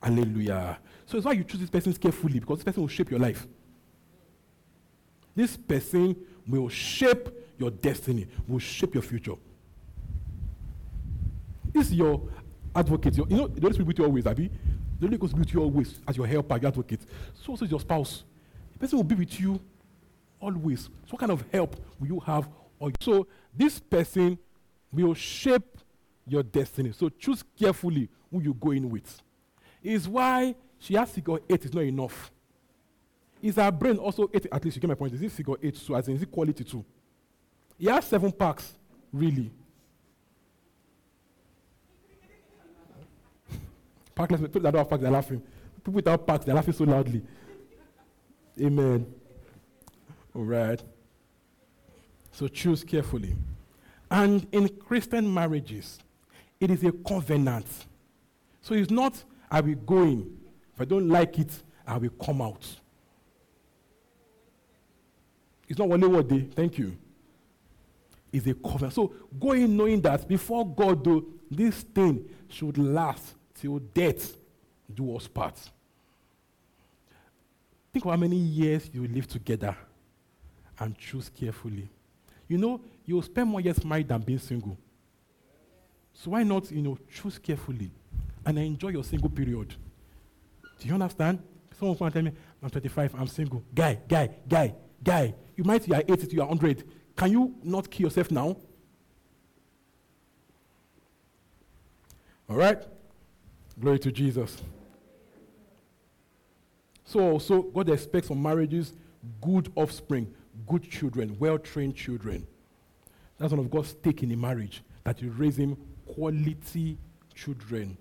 [0.03, 0.79] Hallelujah.
[1.05, 3.47] So it's why you choose this person carefully because this person will shape your life.
[5.33, 6.13] This person
[6.45, 9.35] will shape your destiny, will shape your future.
[11.73, 12.21] Is your
[12.75, 13.17] advocate.
[13.17, 14.49] Your, you know, the Holy Spirit with you always, Abby.
[14.99, 17.01] The Holy Ghost with you always as your helper, your advocate.
[17.33, 18.23] So also is your spouse.
[18.73, 19.59] The person will be with you
[20.39, 20.85] always.
[20.85, 22.47] So what kind of help will you have?
[22.79, 24.37] Or so this person
[24.91, 25.77] will shape
[26.27, 26.93] your destiny.
[26.93, 29.21] So choose carefully who you go in with.
[29.83, 32.31] Is why she has figure eight is not enough.
[33.41, 34.47] Is her brain also eight?
[34.51, 35.13] At least you get my point.
[35.13, 35.95] Is it figure eight too?
[35.95, 36.83] As in, is it quality too?
[37.77, 38.73] He has seven packs,
[39.13, 39.51] really.
[44.15, 45.43] Packless people that don't have packs, they're laughing.
[45.75, 47.21] People without packs, they're laughing so loudly.
[48.59, 49.05] Amen.
[50.33, 50.81] All right.
[52.31, 53.35] So choose carefully.
[54.09, 55.99] And in Christian marriages,
[56.59, 57.67] it is a covenant.
[58.61, 60.37] So it's not, I will go in.
[60.73, 61.51] If I don't like it,
[61.85, 62.65] I will come out.
[65.67, 66.37] It's not only one day.
[66.37, 66.53] Eh?
[66.55, 66.97] Thank you.
[68.31, 68.93] It's a covenant.
[68.93, 74.35] So go in knowing that before God do this thing should last till death
[74.93, 75.57] do us part.
[77.91, 79.75] Think of how many years you live together
[80.79, 81.89] and choose carefully.
[82.47, 84.77] You know, you'll spend more years married than being single.
[86.13, 87.91] So why not, you know, choose carefully
[88.45, 89.75] and enjoy your single period?
[90.79, 91.39] Do you understand?
[91.77, 93.63] Someone and tell me, I'm 25, I'm single.
[93.73, 95.35] Guy, guy, guy, guy.
[95.55, 96.83] You might are 80, you are 100.
[97.17, 98.55] Can you not kill yourself now?
[102.49, 102.81] All right?
[103.79, 104.57] Glory to Jesus.
[107.03, 108.93] So also, God expects from marriages
[109.41, 110.33] good offspring,
[110.67, 112.47] good children, well-trained children.
[113.37, 115.75] That's one of God's stake in a marriage, that you raise him
[116.05, 116.97] quality
[117.35, 117.97] children.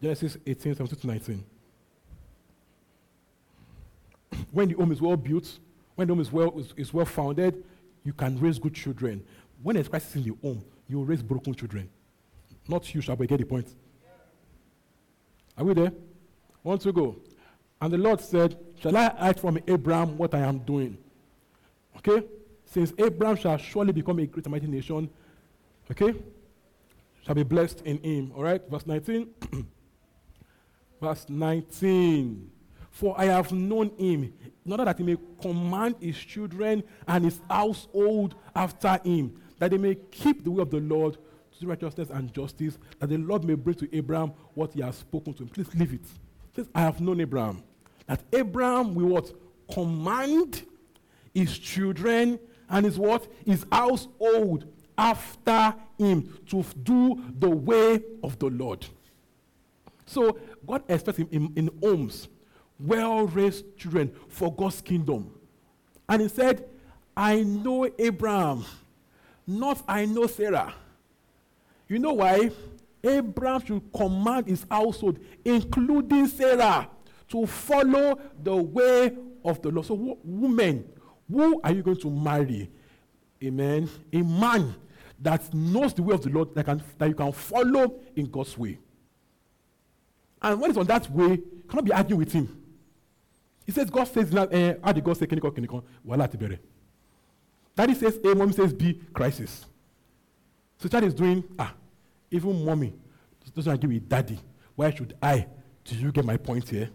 [0.00, 1.44] Genesis 18, 17 to 19.
[4.52, 5.58] when the home is well built,
[5.94, 7.62] when the home is well, is, is well founded,
[8.04, 9.24] you can raise good children.
[9.62, 11.88] When there's crisis in your home, you raise broken children.
[12.68, 13.68] Not you, shall we get the point?
[15.56, 15.92] Are we there?
[16.62, 17.16] One to go.
[17.80, 20.96] And the Lord said, Shall I hide from Abraham what I am doing?
[21.96, 22.26] Okay?
[22.64, 25.10] Since Abraham shall surely become a great and mighty nation,
[25.90, 26.14] okay?
[27.24, 28.32] Shall be blessed in him.
[28.34, 28.62] All right?
[28.70, 29.28] Verse 19.
[31.00, 32.50] Verse 19.
[33.00, 34.30] For I have known him,
[34.66, 39.78] in order that he may command his children and his household after him, that they
[39.78, 41.16] may keep the way of the Lord
[41.58, 45.32] to righteousness and justice, that the Lord may bring to Abraham what he has spoken
[45.32, 45.48] to him.
[45.48, 46.04] Please leave it.
[46.54, 47.62] Says, I have known Abraham.
[48.06, 49.32] That Abraham will what?
[49.72, 50.66] Command
[51.32, 53.26] his children and his what?
[53.46, 54.66] His household
[54.98, 58.84] after him to do the way of the Lord.
[60.04, 62.28] So God expects him in, in homes
[62.80, 65.30] well raised children for God's kingdom.
[66.08, 66.68] And he said,
[67.16, 68.64] I know Abraham,
[69.46, 70.74] not I know Sarah.
[71.88, 72.50] You know why?
[73.02, 76.88] Abraham should command his household, including Sarah,
[77.28, 79.86] to follow the way of the Lord.
[79.86, 80.84] So, w- women,
[81.30, 82.70] who are you going to marry?
[83.42, 83.88] Amen.
[84.12, 84.74] A man
[85.20, 88.56] that knows the way of the Lord that, can, that you can follow in God's
[88.56, 88.78] way.
[90.42, 92.59] And when it's on that way, you cannot be arguing with him.
[93.70, 95.84] He says, God says, eh, how did God say, Keniko, Keniko?
[96.02, 96.58] Wala tibere.
[97.76, 99.64] Daddy says A, mommy says B, crisis.
[100.76, 101.72] So child is doing, ah,
[102.32, 102.92] even mommy
[103.54, 104.40] doesn't agree with daddy.
[104.74, 105.46] Why should I?
[105.84, 106.90] Do you get my point here?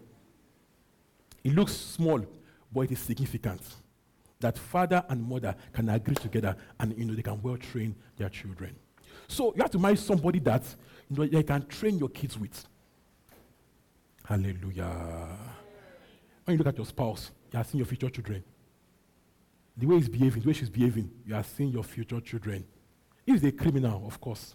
[1.42, 2.20] It looks small,
[2.70, 3.62] but it is significant.
[4.40, 8.28] That father and mother can agree together and you know they can well train their
[8.28, 8.76] children.
[9.28, 10.62] So you have to marry somebody that
[11.08, 12.66] you know they can train your kids with.
[14.26, 15.55] Hallelujah.
[16.46, 18.44] When you look at your spouse, you are seeing your future children.
[19.76, 22.64] The way he's behaving, the way she's behaving, you are seeing your future children.
[23.26, 24.54] If a criminal, of course,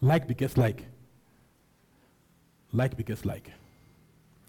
[0.00, 0.82] like begets like.
[2.72, 3.52] Like begets like.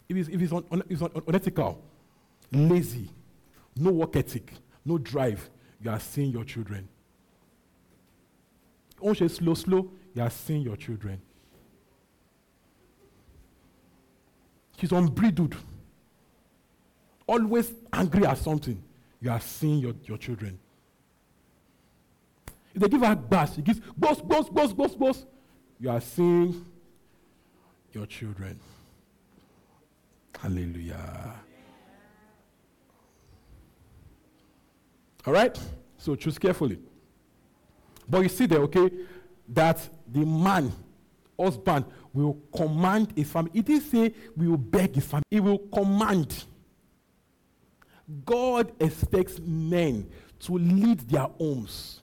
[0.07, 1.83] If he's, if he's, un, un, he's un, unethical,
[2.53, 3.09] lazy,
[3.75, 4.53] no work ethic,
[4.85, 5.49] no drive,
[5.81, 6.87] you are seeing your children.
[9.01, 11.21] Once slow, slow, you are seeing your children.
[14.77, 15.55] He's unbridled
[17.27, 18.81] always angry at something,
[19.21, 20.57] you are seeing your, your children.
[22.73, 25.25] If they give her bash, she gives boss, boss, boss, boss, boss.
[25.79, 26.65] You are seeing
[27.91, 28.59] your children.
[30.39, 31.33] Hallelujah.
[35.25, 35.59] All right?
[35.97, 36.79] So choose carefully.
[38.07, 38.89] But you see there, okay,
[39.49, 40.71] that the man,
[41.37, 43.51] husband, will command his family.
[43.53, 46.45] It didn't say we will beg his family, he will command.
[48.25, 52.01] God expects men to lead their homes.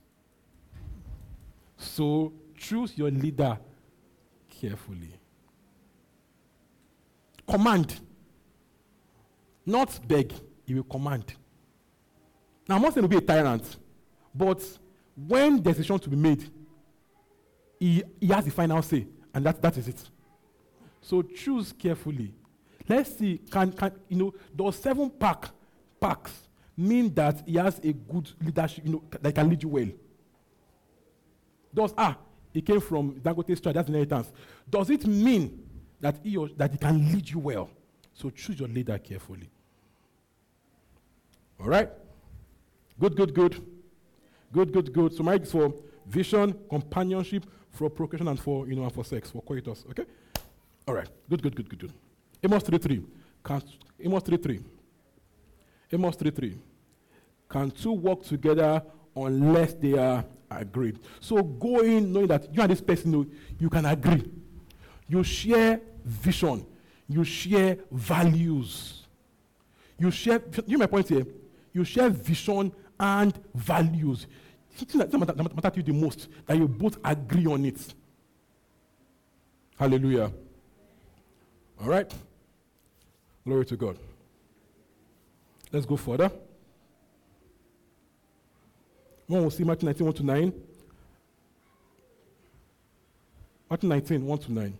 [1.77, 3.59] So choose your leader
[4.51, 5.15] carefully.
[7.49, 8.01] Command.
[9.67, 10.33] Not beg,
[10.67, 11.35] he will command.
[12.69, 13.77] Now, I'm not saying to be a tyrant,
[14.35, 14.63] but
[15.17, 16.51] when decision to be made,
[17.79, 20.03] he, he has the final say, and that, that is it.
[21.01, 22.35] So choose carefully.
[22.89, 25.49] Let's see, can, can you know, those seven pack
[26.01, 29.89] packs mean that he has a good leadership, you know, that can lead you well.
[31.73, 32.17] Does ah,
[32.53, 34.33] he came from Dangote's tribe, that's inheritance.
[34.69, 35.63] Does it mean
[36.01, 37.69] that he or, that he can lead you well?
[38.13, 39.51] So choose your leader carefully.
[41.61, 41.91] All right?
[42.99, 43.61] Good, good, good.
[44.53, 45.13] Good, good, good.
[45.15, 45.75] So marriage is for
[46.07, 49.85] vision, companionship, for procreation, and for you know, and for sex, for coitus.
[49.91, 50.05] Okay?
[50.87, 51.09] All right.
[51.29, 51.93] Good, good, good, good, good.
[52.43, 53.03] Amos 3 3.
[54.05, 54.61] Amos 3 3.
[55.95, 56.59] Amos 3 3.
[57.49, 58.83] can two work together
[59.15, 60.99] unless they are agreed?
[61.21, 63.31] So go in knowing that you and this person, you,
[63.61, 64.29] you can agree.
[65.09, 66.67] You share vision.
[67.09, 69.07] You share values.
[69.99, 71.27] You share, you my point here.
[71.73, 74.27] You share vision and values.
[74.77, 77.95] Something that that matter to you the most, that you both agree on it.
[79.79, 80.33] Hallelujah.
[81.81, 82.13] All right?
[83.45, 83.99] Glory to God.
[85.75, 86.31] Let's go further.
[89.27, 90.53] One will see Matthew 19, 1 to 9.
[93.69, 94.79] Matthew 19, 1 to 9.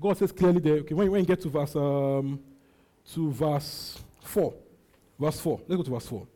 [0.00, 2.38] God says clearly there, okay, when, when you get to verse, um,
[3.12, 4.54] to verse 4,
[5.18, 6.26] verse 4, let's go to verse 4.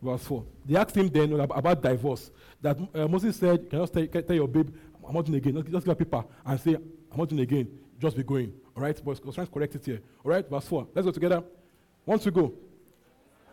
[0.00, 0.44] Verse 4.
[0.64, 2.30] They asked him then about divorce.
[2.62, 4.74] That uh, Moses said, Can you tell, tell your babe,
[5.06, 5.52] I'm not doing again.
[5.56, 7.68] Just, just give a paper and say, I'm not doing again.
[7.98, 8.52] Just be going.
[8.76, 8.96] All right?
[9.04, 10.00] But I was trying to correct it here.
[10.24, 10.48] All right?
[10.48, 10.88] Verse 4.
[10.94, 11.42] Let's go together.
[12.04, 12.52] One to go.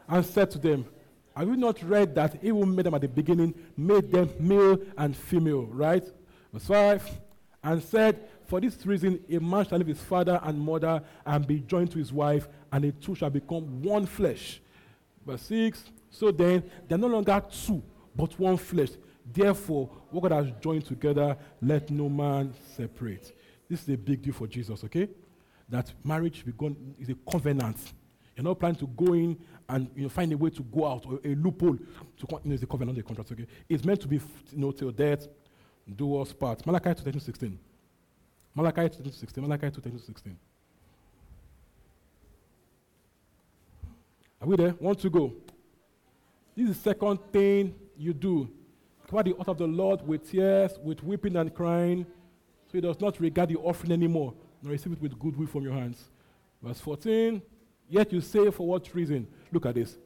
[0.08, 0.86] And said to them,
[1.36, 4.80] Have you not read that he who made them at the beginning made them male
[4.98, 5.66] and female?
[5.66, 6.04] Right?
[6.54, 7.20] Verse 5.
[7.64, 11.60] And said, For this reason, a man shall leave his father and mother and be
[11.62, 14.62] joined to his wife, and the two shall become one flesh.
[15.26, 15.84] Verse 6.
[16.12, 17.82] So then, they're no longer two,
[18.16, 18.90] but one flesh.
[19.34, 23.36] Therefore, what God has joined together, let no man separate.
[23.70, 25.10] This is a big deal for Jesus, okay?
[25.70, 26.44] That marriage
[27.00, 27.78] is a covenant.
[28.36, 31.06] You're not planning to go in and you know, find a way to go out
[31.06, 33.48] or a loophole to you know, it's a covenant, a contract, okay?
[33.68, 35.28] It's meant to be you know, till death,
[35.96, 36.66] do us part.
[36.66, 37.60] Malachi 2, 16.
[38.54, 39.44] Malachi 2, 16.
[39.44, 40.38] Malachi 2, 16.
[44.42, 44.72] Are we there?
[44.72, 45.34] One to go.
[46.56, 48.50] This is the second thing you do.
[49.10, 52.06] Come the altar of the Lord with tears, with weeping and crying,
[52.76, 56.10] he does not regard the offering anymore, nor receive it with goodwill from your hands.
[56.62, 57.42] Verse 14,
[57.90, 59.28] yet you say, for what reason?
[59.52, 59.98] Look at this.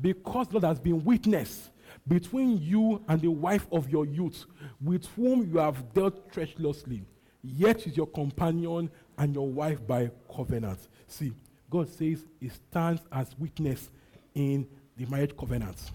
[0.00, 1.70] Because the Lord has been witness
[2.06, 4.44] between you and the wife of your youth,
[4.80, 7.04] with whom you have dealt treacherously,
[7.42, 10.88] yet is your companion and your wife by covenant.
[11.06, 11.32] See,
[11.70, 13.90] God says he stands as witness
[14.34, 15.90] in the marriage covenant.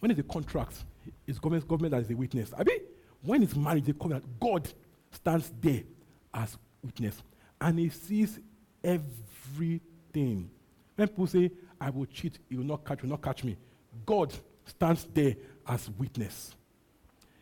[0.00, 0.84] When it's a contract,
[1.26, 2.52] it's government, government that is a witness.
[2.56, 2.80] I mean,
[3.22, 4.68] when it's marriage, a covenant, God
[5.12, 5.82] stands there
[6.34, 7.22] as witness.
[7.60, 8.40] And he sees
[8.82, 10.50] everything.
[10.96, 13.56] When people say, I will cheat, he will not catch, will not catch me.
[14.04, 14.32] God
[14.64, 16.54] stands there as witness.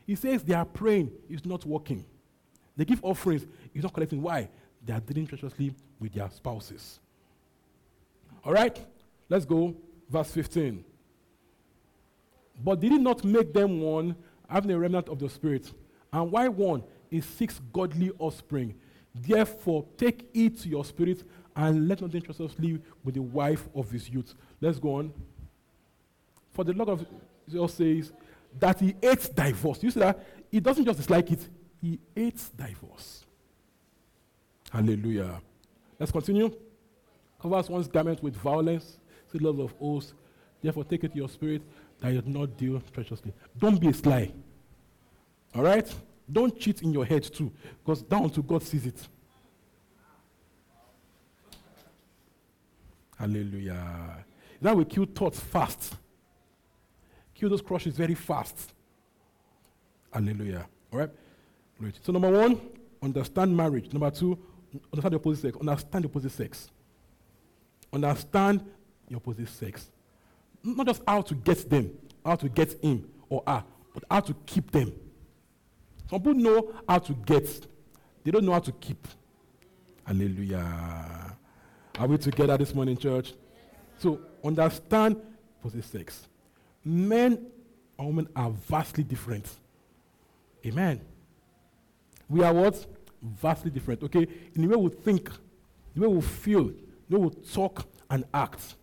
[0.06, 2.04] He says they are praying, it's not working.
[2.76, 4.22] They give offerings, it's not collecting.
[4.22, 4.48] Why?
[4.84, 7.00] They are dealing treacherously with their spouses.
[8.44, 8.78] All right,
[9.28, 9.76] let's go
[10.08, 10.84] verse 15.
[12.62, 14.16] But did he not make them one,
[14.48, 15.72] having a remnant of the Spirit?
[16.12, 18.74] And why one is six godly offspring?
[19.14, 21.24] Therefore, take it to your spirit
[21.56, 24.34] and let not dangerously sleep with the wife of his youth.
[24.60, 25.12] Let's go on.
[26.52, 27.06] For the Lord of
[27.46, 28.12] Israel says
[28.58, 29.82] that he hates divorce.
[29.82, 30.24] You see that?
[30.50, 31.48] He doesn't just dislike it,
[31.80, 33.24] he hates divorce.
[34.70, 35.40] Hallelujah.
[35.98, 36.54] Let's continue.
[37.40, 38.98] Covers one's garment with violence
[39.32, 40.12] the love of oaths.
[40.62, 41.62] Therefore, take it to your spirit
[42.00, 43.32] that you do not deal treacherously.
[43.58, 44.30] Don't be a sly.
[45.54, 45.92] All right?
[46.30, 47.50] Don't cheat in your head too,
[47.84, 49.08] because down to God sees it.
[53.18, 54.24] Hallelujah.
[54.62, 55.94] That will kill thoughts fast.
[57.34, 58.72] Kill those crushes very fast.
[60.12, 60.66] Hallelujah.
[60.92, 61.10] All right?
[62.02, 62.60] So, number one,
[63.02, 63.92] understand marriage.
[63.92, 64.38] Number two,
[64.92, 65.56] understand the opposite sex.
[65.58, 66.70] Understand the opposite sex.
[67.92, 68.64] Understand
[69.08, 69.90] the opposite sex.
[70.62, 71.90] Not just how to get them,
[72.24, 73.64] how to get him or her,
[73.94, 74.92] but how to keep them.
[76.10, 77.68] Some people know how to get,
[78.24, 79.06] they don't know how to keep.
[80.04, 81.36] Hallelujah.
[81.96, 83.32] Are we together this morning, church?
[83.98, 85.22] So understand
[85.60, 86.26] opposite sex.
[86.84, 87.46] Men
[87.96, 89.46] and women are vastly different.
[90.66, 91.00] Amen.
[92.28, 92.84] We are what?
[93.22, 94.02] Vastly different.
[94.02, 94.26] Okay?
[94.56, 95.30] In the way we think,
[95.94, 96.72] the way we feel,
[97.08, 98.74] the way we talk and act.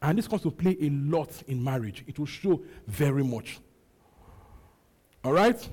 [0.00, 2.04] And this comes to play a lot in marriage.
[2.06, 3.58] It will show very much.
[5.24, 5.68] All right?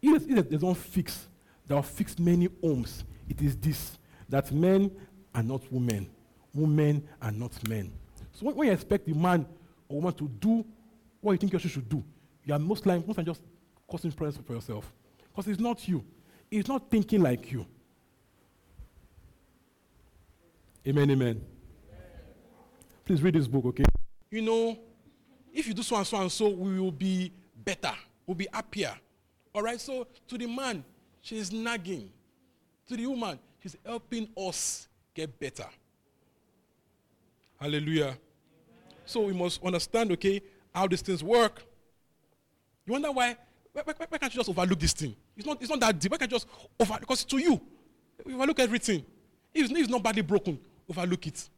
[0.00, 1.26] If there's one fix
[1.66, 3.98] that will fix many homes, it is this
[4.28, 4.90] that men
[5.34, 6.08] are not women,
[6.54, 7.90] women are not men.
[8.32, 9.46] So when, when you expect the man
[9.88, 10.64] or woman to do
[11.20, 12.04] what you think you should do,
[12.44, 13.42] you are most likely, most likely just
[13.86, 14.92] causing problems for yourself.
[15.30, 16.04] Because it's not you,
[16.50, 17.66] it's not thinking like you.
[20.86, 21.40] Amen, amen.
[23.04, 23.84] Please read this book, okay?
[24.30, 24.78] You know,
[25.52, 27.32] if you do so and so and so, we will be
[27.64, 27.94] better.
[28.28, 28.94] We'll be happier.
[29.54, 29.80] All right?
[29.80, 30.84] So to the man,
[31.22, 32.10] she's nagging.
[32.88, 35.64] To the woman, she's helping us get better.
[37.58, 38.16] Hallelujah.
[39.06, 40.42] So we must understand, okay,
[40.74, 41.64] how these things work.
[42.86, 43.36] You wonder why?
[43.72, 45.16] Why, why, why can't you just overlook this thing?
[45.34, 46.12] It's not, it's not that deep.
[46.12, 46.48] Why can't you just
[46.78, 46.98] over?
[47.00, 47.58] Because to you,
[48.26, 49.04] you overlook everything.
[49.54, 50.58] If it's not badly broken,
[50.88, 51.48] overlook it.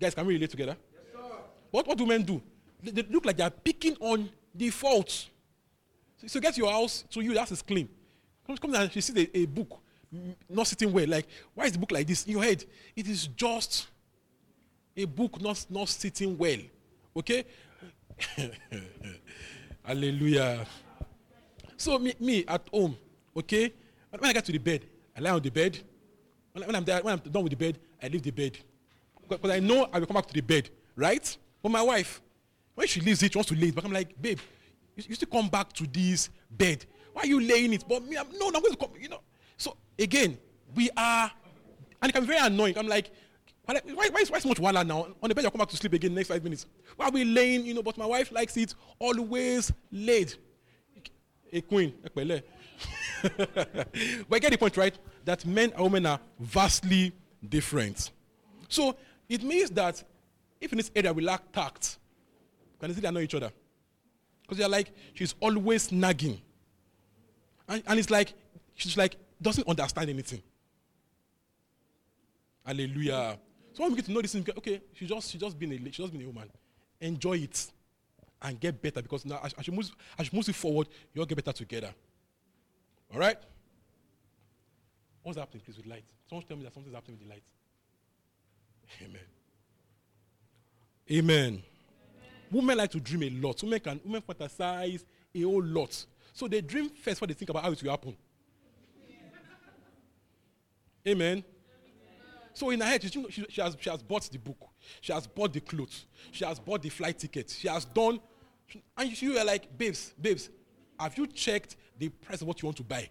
[0.00, 0.76] Guys, can we relate together?
[0.92, 1.22] Yes,
[1.70, 2.40] what, what do men do?
[2.82, 5.28] They, they, look like they are picking on the faults.
[6.26, 7.88] So, get your house to you, that is clean.
[8.46, 9.80] Come, come and she sees a, a book
[10.48, 11.08] not sitting well.
[11.08, 12.24] Like, why is the book like this?
[12.24, 12.64] In your head,
[12.94, 13.88] it is just
[14.96, 16.58] a book not, not sitting well.
[17.16, 17.44] Okay?
[19.84, 20.66] Hallelujah.
[21.76, 22.96] So me, me at home,
[23.36, 23.72] okay?
[24.10, 24.84] When I get to the bed,
[25.16, 25.78] I lie on the bed.
[26.52, 28.56] When I'm there, when I'm done with the bed, I leave the bed.
[29.28, 31.36] Because I know I will come back to the bed, right?
[31.62, 32.22] But my wife,
[32.74, 33.74] when she leaves it, she wants to leave.
[33.74, 33.84] But.
[33.84, 34.38] I'm like, babe,
[34.96, 36.84] you, you still come back to this bed.
[37.12, 37.84] Why are you laying it?
[37.88, 39.20] But me, I'm, no, I'm going to come, you know.
[39.56, 40.38] So again,
[40.74, 41.30] we are,
[42.02, 42.76] and it can be very annoying.
[42.76, 43.10] I'm like,
[43.64, 45.06] why, why, why, so much wahala now?
[45.22, 46.66] On the bed, I come back to sleep again next five minutes.
[46.96, 50.34] Why are we laying, you know, but my wife likes it always laid.
[51.52, 52.42] A queen, but
[54.32, 54.98] I get the point, right?
[55.24, 57.12] That men and women are vastly
[57.48, 58.10] different.
[58.68, 58.96] So
[59.28, 60.02] it means that
[60.60, 61.98] if in this area we lack tact,
[62.80, 63.52] can easily know each other?
[64.44, 66.40] Because they're like, she's always nagging.
[67.66, 68.34] And, and it's like,
[68.74, 70.42] she's like, doesn't understand anything.
[72.64, 73.38] Hallelujah.
[73.72, 75.76] So when we get to know this, thing, okay, she just she just been a
[75.90, 76.48] she just been a woman.
[77.00, 77.70] Enjoy it
[78.40, 81.26] and get better because now as, as, you move as you move it forward, you'll
[81.26, 81.92] get better together.
[83.12, 83.36] All right.
[85.22, 86.04] What's happening, please, with light?
[86.28, 87.42] Someone tell me that something's happening with the light.
[89.02, 89.20] Amen.
[91.10, 91.62] Amen.
[92.54, 93.60] Women like to dream a lot.
[93.64, 95.02] Women can women fantasize
[95.34, 96.06] a whole lot.
[96.32, 98.16] So they dream first before they think about how it will happen.
[101.06, 101.42] Amen.
[102.52, 104.68] So in her head, she, she, she, has, she has bought the book.
[105.00, 106.06] She has bought the clothes.
[106.30, 107.50] She has bought the flight ticket.
[107.50, 108.20] She has done.
[108.96, 110.48] And you were like, babes, babes,
[110.98, 113.08] have you checked the price of what you want to buy?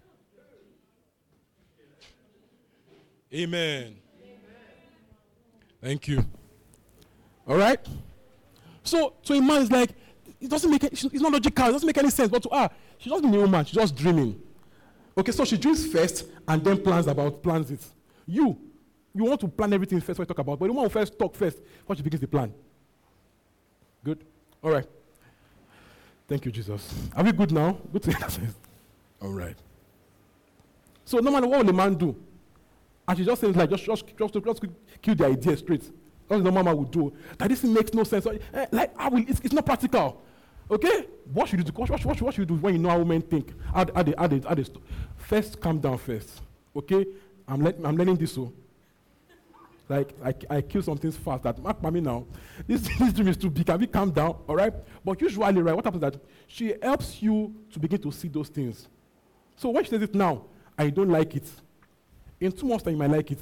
[3.33, 3.97] Amen.
[4.23, 4.37] Amen.
[5.81, 6.25] Thank you.
[7.45, 7.85] All right?
[8.83, 9.91] So, so a man is like,
[10.39, 12.29] it doesn't make it, it's not logical, it doesn't make any sense.
[12.29, 14.41] But to her, she's just a woman, she's just dreaming.
[15.17, 17.81] Okay, so she dreams first and then plans about plans it.
[18.25, 18.57] You,
[19.13, 21.17] you want to plan everything first what you talk about, but you want to first
[21.17, 22.53] talk first before she begins the plan.
[24.03, 24.25] Good?
[24.61, 24.87] All right.
[26.27, 26.93] Thank you, Jesus.
[27.15, 27.77] Are we good now?
[27.91, 28.39] Good to
[29.21, 29.55] All right.
[31.05, 32.15] So no matter what will the man do,
[33.07, 34.61] and she just says like just just, just, just
[35.01, 35.91] kill the idea straight.
[36.33, 37.13] That's what the mama would do.
[37.37, 38.25] That this makes no sense.
[38.25, 40.23] Eh, like I will, it's, it's not practical.
[40.69, 41.07] Okay?
[41.31, 41.71] What should you do?
[41.73, 43.47] What, what, what, what should you do when you know how women think?
[43.49, 44.77] They, how, they, how st-
[45.17, 46.41] first, calm down first.
[46.75, 47.05] Okay?
[47.47, 48.51] I'm, I'm learning this so.
[49.87, 51.43] Like, I, I kill some things fast.
[51.43, 52.25] That, mark me now.
[52.65, 53.67] This, this dream is too big.
[53.67, 54.37] Can we calm down?
[54.47, 54.73] All right?
[55.05, 56.15] But usually, right, what happens that
[56.47, 58.87] she helps you to begin to see those things.
[59.55, 61.47] So when she says it now, I don't like it.
[62.39, 63.39] In two months' time, you might like it.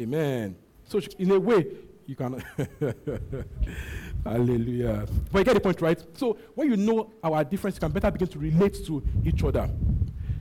[0.00, 0.56] Amen.
[0.86, 1.66] So she, in a way,
[2.06, 2.42] you can.
[4.24, 5.06] Hallelujah.
[5.30, 6.02] But you get the point, right?
[6.16, 9.68] So when you know our difference, you can better begin to relate to each other.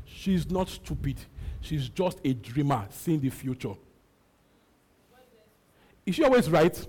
[0.06, 1.18] She's not stupid.
[1.60, 3.74] She's just a dreamer seeing the future.
[6.06, 6.88] Is she always right?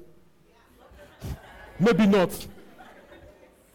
[1.78, 2.46] Maybe not.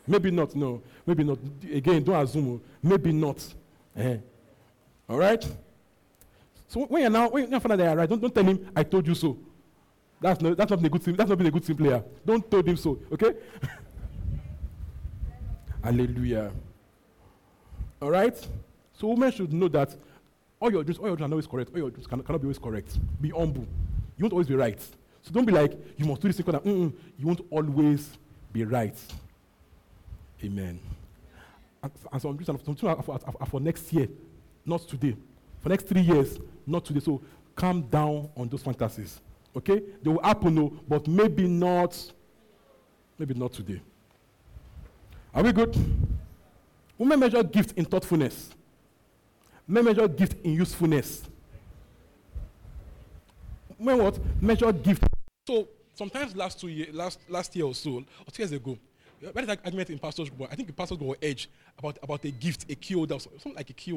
[0.08, 0.82] Maybe not, no.
[1.06, 1.40] Maybe not.
[1.72, 2.62] Again, don't assume.
[2.82, 3.46] Maybe not.
[3.96, 4.18] Eh.
[5.08, 5.46] All right?
[6.68, 8.84] So when you're now, when you find that you're right, don't, don't tell him, I
[8.84, 9.38] told you so.
[10.22, 11.15] That's not, that's not a good team.
[11.15, 12.03] That's not being a good team player.
[12.26, 12.99] Don't tell him so.
[13.11, 13.34] Okay?
[15.84, 16.51] Hallelujah.
[18.01, 18.36] All right?
[18.93, 19.95] So women should know that
[20.59, 21.72] all your dreams, all your dreams are always correct.
[21.74, 22.99] All your dreams cannot, cannot be always correct.
[23.22, 23.65] Be humble.
[24.17, 24.80] You won't always be right.
[25.22, 26.39] So don't be like, you must do this.
[26.39, 26.93] Mm-mm.
[27.17, 28.17] You won't always
[28.51, 28.95] be right.
[30.43, 30.80] Amen.
[31.82, 34.09] And, and some dreams are for, for, for next year,
[34.65, 35.15] not today.
[35.61, 36.99] For next three years, not today.
[36.99, 37.22] So
[37.55, 39.22] calm down on those fantasies.
[39.56, 39.82] Okay?
[40.02, 41.97] They will happen, no, but maybe not,
[43.18, 43.82] maybe not today.
[45.34, 45.76] Are we good?
[46.97, 48.52] Women measure gift in thoughtfulness.
[49.68, 51.24] Men measure gift in usefulness.
[53.80, 54.20] Men what?
[54.41, 55.04] Measure gift.
[55.47, 58.78] So sometimes last two years, last last year or so, or two years ago,
[59.22, 60.50] we had an argument in pastors group.
[60.52, 63.70] I think the pastors got edge about, about a gift, a key holder, something like
[63.70, 63.91] a key.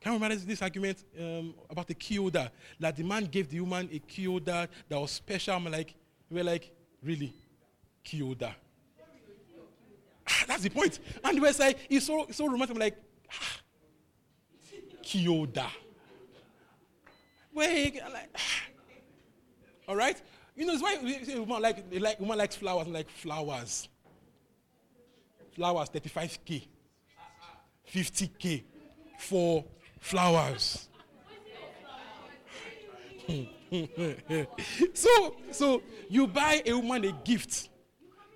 [0.00, 2.50] Can you remember this argument um, about the holder?
[2.78, 5.54] That the man gave the woman a holder that was special.
[5.54, 5.94] I'm like,
[6.30, 6.70] we're like,
[7.02, 7.34] really?
[8.10, 8.54] Holder?
[10.26, 10.98] Ah, that's the point.
[11.24, 12.76] And we are like, it's so, so romantic.
[12.76, 12.96] I'm like,
[13.30, 13.60] ah,
[15.04, 15.66] holder.
[17.52, 18.62] Wait, I'm like, ah.
[19.88, 20.20] All right?
[20.54, 23.88] You know, it's why we say woman like, like woman likes flowers and like flowers.
[25.52, 26.66] Flowers, 35k,
[27.92, 28.62] 50k
[29.18, 29.64] for
[30.00, 30.88] flowers.
[34.94, 37.68] so, so you buy a woman a gift.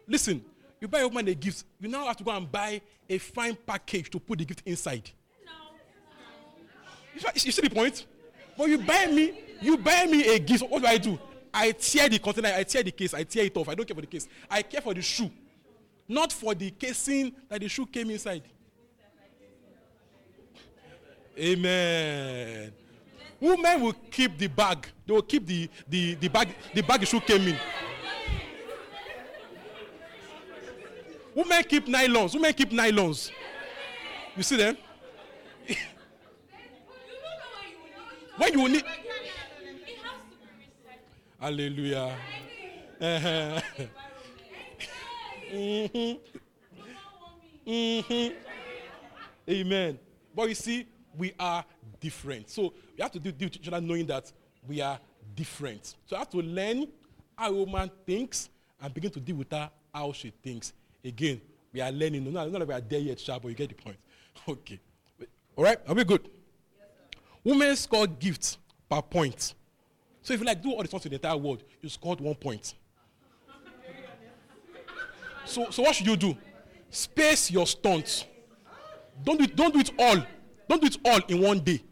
[0.07, 0.45] Listen,
[0.81, 1.65] you buy a woman a gift.
[1.81, 5.11] You now have to go and buy a fine package to put the gift inside.
[7.35, 8.07] You see the point?
[8.57, 10.65] But you buy me, you buy me a gift.
[10.69, 11.19] What do I do?
[11.53, 13.69] I tear the container, I tear the case, I tear it off.
[13.69, 14.27] I don't care for the case.
[14.51, 15.31] I care for the shoe,
[16.09, 18.43] not for the casing that the shoe came inside.
[21.39, 22.73] Amen.
[23.41, 24.87] Women will keep the bag.
[25.07, 27.57] They will keep the, the, the bag the bag shoe came in.
[31.35, 32.35] Women keep nylons.
[32.35, 33.31] Women keep nylons.
[34.37, 34.77] You see them?
[38.37, 38.85] when you need.
[41.41, 42.17] Hallelujah.
[43.03, 43.61] Uh-huh.
[45.53, 46.13] mm-hmm.
[47.67, 48.35] Mm-hmm.
[49.51, 49.99] Amen.
[50.37, 50.87] But you see,
[51.17, 51.65] we are
[52.01, 52.51] different.
[52.51, 54.31] So we have to do, do each other knowing that
[54.67, 54.99] we are
[55.35, 55.95] different.
[56.07, 56.89] So I have to learn
[57.37, 58.49] how a woman thinks
[58.81, 60.73] and begin to deal with her how she thinks.
[61.05, 61.41] Again,
[61.73, 62.25] we are learning.
[62.25, 63.97] No, not that we are there yet, but you get the point.
[64.49, 64.81] Okay.
[65.55, 65.79] All right?
[65.87, 66.23] Are we good?
[66.25, 66.89] Yes,
[67.45, 68.57] Women score gifts
[68.89, 69.55] per point.
[70.23, 72.35] So if you like do all the stuff in the entire world, you scored one
[72.35, 72.75] point.
[75.45, 76.37] so, so what should you do?
[76.91, 78.25] Space your stunts.
[79.23, 80.25] Don't do it, don't do it all.
[80.73, 81.83] Don't do it all in one day.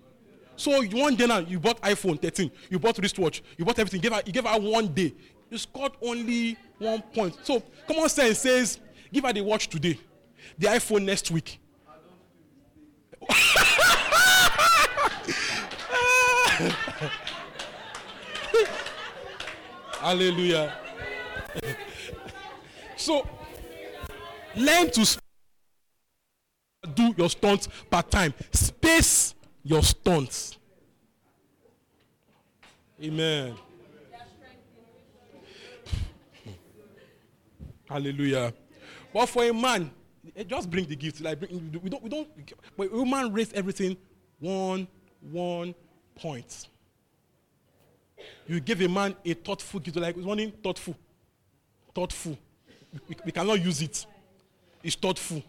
[0.56, 4.00] So one day now, you bought iPhone 13, you bought wristwatch, you bought everything.
[4.00, 5.12] Gave her, you gave her one day.
[5.50, 7.36] You scored only one point.
[7.42, 8.78] So common sense says,
[9.12, 10.00] give her the watch today,
[10.56, 11.60] the iPhone next week.
[20.00, 20.72] Hallelujah.
[22.96, 23.28] so,
[24.56, 25.04] learn to
[26.94, 28.34] do your stunts part time.
[28.52, 30.58] Space your stunts.
[33.02, 33.54] Amen.
[37.88, 38.52] Hallelujah.
[39.12, 39.90] But for a man,
[40.36, 41.20] eh, just bring the gift.
[41.20, 42.28] Like bring, we don't, we don't.
[42.76, 43.96] But a woman raise everything
[44.38, 44.86] one,
[45.20, 45.74] one
[46.14, 46.68] point.
[48.46, 50.94] You give a man a thoughtful gift, like one thoughtful,
[51.94, 52.38] thoughtful.
[53.08, 54.06] We, we cannot use it.
[54.82, 55.42] It's thoughtful.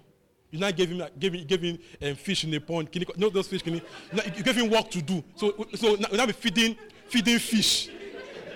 [0.52, 2.92] You now gave him, gave him, gave him um, fish in the pond.
[2.92, 3.62] Can you, no, those fish.
[3.62, 3.82] Can you,
[4.36, 5.24] you gave him work to do.
[5.36, 6.76] So, so now, now be feeding,
[7.08, 7.90] feeding fish.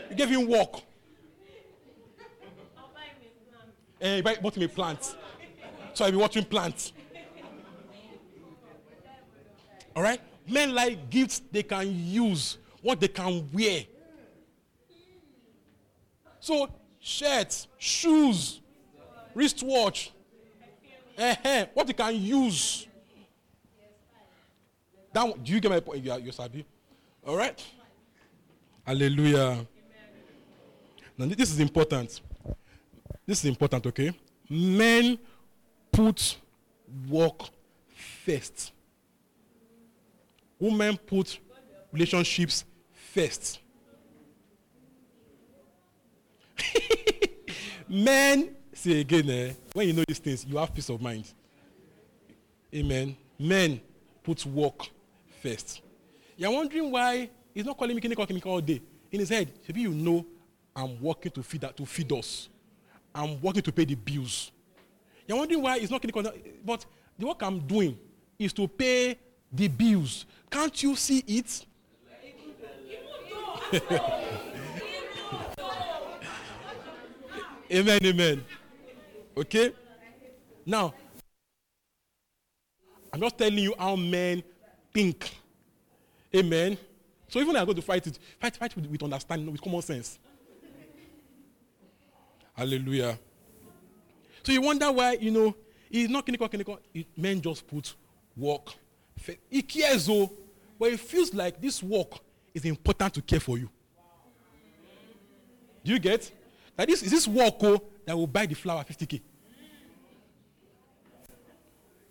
[0.10, 0.82] You gave him work.
[4.02, 5.16] Eh, he bought him a plant.
[5.93, 6.91] So I'll be watching plants.
[9.96, 10.20] All right?
[10.48, 13.86] Men like gifts they can use, what they can wear.
[16.41, 16.70] So,
[17.00, 18.62] shirts, shoes,
[19.34, 20.12] wristwatch,
[21.18, 22.88] uh-huh, what you can use.
[25.13, 26.03] That, do you get my point?
[26.03, 26.66] You are, you're sabi.
[27.26, 27.63] All right?
[28.86, 29.66] Hallelujah.
[31.18, 32.22] Now, this is important.
[33.26, 34.11] This is important, okay?
[34.49, 35.18] Men
[35.91, 36.38] put
[37.09, 37.49] work
[38.26, 38.74] first.
[40.59, 41.39] Women put
[41.91, 42.66] relationships
[43.13, 43.59] first.
[47.88, 51.26] Men say again, eh, when you know these things, you have peace of mind.
[52.73, 53.17] Amen.
[53.38, 53.82] Men
[54.23, 54.88] put work
[55.43, 55.82] first.
[56.38, 58.82] You're wondering why he's not calling me clinical chemical all day.
[59.11, 60.26] In his head, maybe you know
[60.73, 62.47] I'm working to feed that to feed us.
[63.13, 64.53] I'm working to pay the bills.
[65.28, 66.23] You're wondering why he's not clinical,
[66.63, 66.86] but
[67.19, 67.99] the work I'm doing
[68.39, 69.19] is to pay
[69.51, 70.26] the bills.
[70.49, 71.65] Can't you see it?
[77.71, 78.45] amen, amen.
[79.38, 79.71] Okay?
[80.65, 80.93] Now,
[83.11, 84.43] I'm just telling you how men
[84.93, 85.29] think.
[86.36, 86.77] Amen.
[87.27, 89.81] So even when I go to fight it, fight, fight with, with understanding, with common
[89.81, 90.19] sense.
[92.53, 93.19] Hallelujah.
[94.43, 95.55] So you wonder why, you know,
[95.89, 96.79] he's not clinical, clinical.
[97.17, 97.93] men just put
[98.38, 98.73] work.
[99.49, 100.31] He cares, though,
[100.79, 102.19] but it feels like this work
[102.53, 103.69] is important to care for you.
[105.83, 106.31] Do you get?
[106.77, 109.22] Like this is this work oh, that will buy the flower 50k.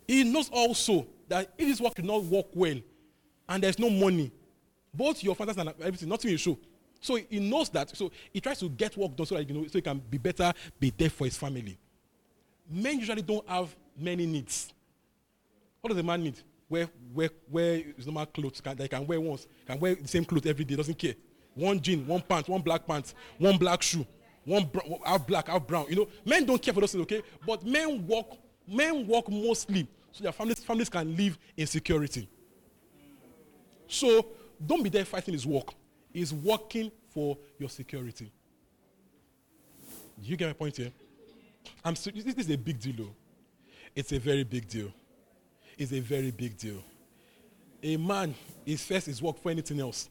[0.07, 2.79] He knows also that if this work will not work well
[3.49, 4.31] and there's no money,
[4.93, 6.59] both your fathers and everything, nothing will show.
[7.01, 7.97] So he knows that.
[7.97, 10.19] So he tries to get work done so that you know, so he can be
[10.19, 11.79] better, be there for his family.
[12.71, 14.73] Men usually don't have many needs.
[15.81, 16.39] What does a man need?
[16.69, 20.09] Wear, wear, wear his normal clothes can, that he can wear once, can wear the
[20.09, 21.15] same clothes every day, doesn't care.
[21.55, 24.07] one jean, one pants, one black pants, one black shoe,
[24.45, 25.87] one br- half black, half brown.
[25.89, 27.23] You know, men don't care for those things, okay?
[27.47, 28.27] But men work,
[28.67, 32.29] men work mostly so their families, families can live in security.
[33.89, 34.27] So
[34.65, 35.75] don't be there fighting his work.
[36.13, 38.31] He's working for your security.
[40.23, 40.93] You get my point here?
[41.85, 43.15] I'm so, this, this is a big deal, though.
[43.97, 44.93] It's a very big deal.
[45.77, 46.83] It's a very big deal.
[47.83, 48.35] A man
[48.65, 50.09] is first his work for anything else.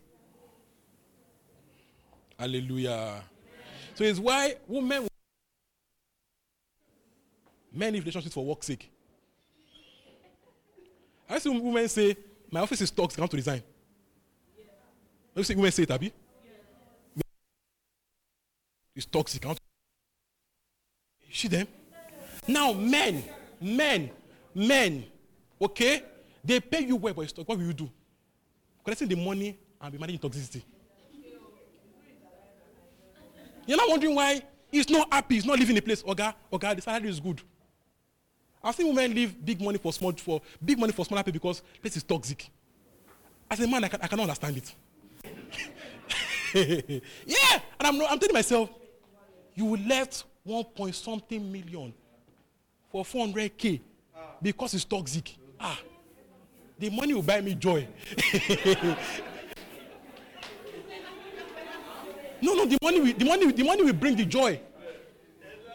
[2.38, 3.24] Hallelujah.
[3.96, 5.08] So it's why women
[7.72, 8.90] men leave relationships for work's sake.
[11.30, 12.16] I see women say,
[12.52, 13.64] My office is toxic, I want to resign.
[15.36, 16.14] You see women say it, Abby?
[18.96, 19.44] It's toxic.
[19.44, 19.60] I want
[21.32, 21.68] see them?
[22.48, 23.24] Now, men,
[23.60, 24.12] men,
[24.54, 25.06] men,
[25.60, 26.04] okay?
[26.44, 27.34] They pay you well, but it's.
[27.38, 27.90] What will you do?
[28.84, 30.62] Collecting the money and be managing toxicity.
[33.66, 34.42] You're not wondering why
[34.72, 36.04] he's not happy, he's not living in a place.
[36.04, 37.42] Oga, Oga, the salary is good.
[38.64, 41.62] I've seen women leave big money for small for big money for smaller pay because
[41.82, 42.50] place is toxic.
[43.52, 44.74] As a man, I, can, I cannot understand it.
[47.26, 48.70] yeah, and I'm, I'm telling myself,
[49.54, 51.94] you left one point something million
[52.92, 53.82] for 400k
[54.42, 55.36] because it's toxic.
[55.60, 55.80] Ah,
[56.80, 57.88] the money will buy me joy.
[62.44, 64.60] no, no, the money, will, the money, the money will bring the joy.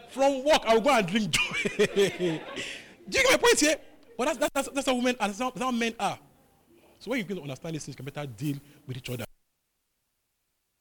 [0.09, 1.77] From work, I will go and drink joy.
[3.09, 3.75] Do you get my point here?
[4.17, 6.19] But that's, that's, that's, how women and that's how, that's how men are.
[6.99, 9.25] So when you begin to understand these things, you can better deal with each other.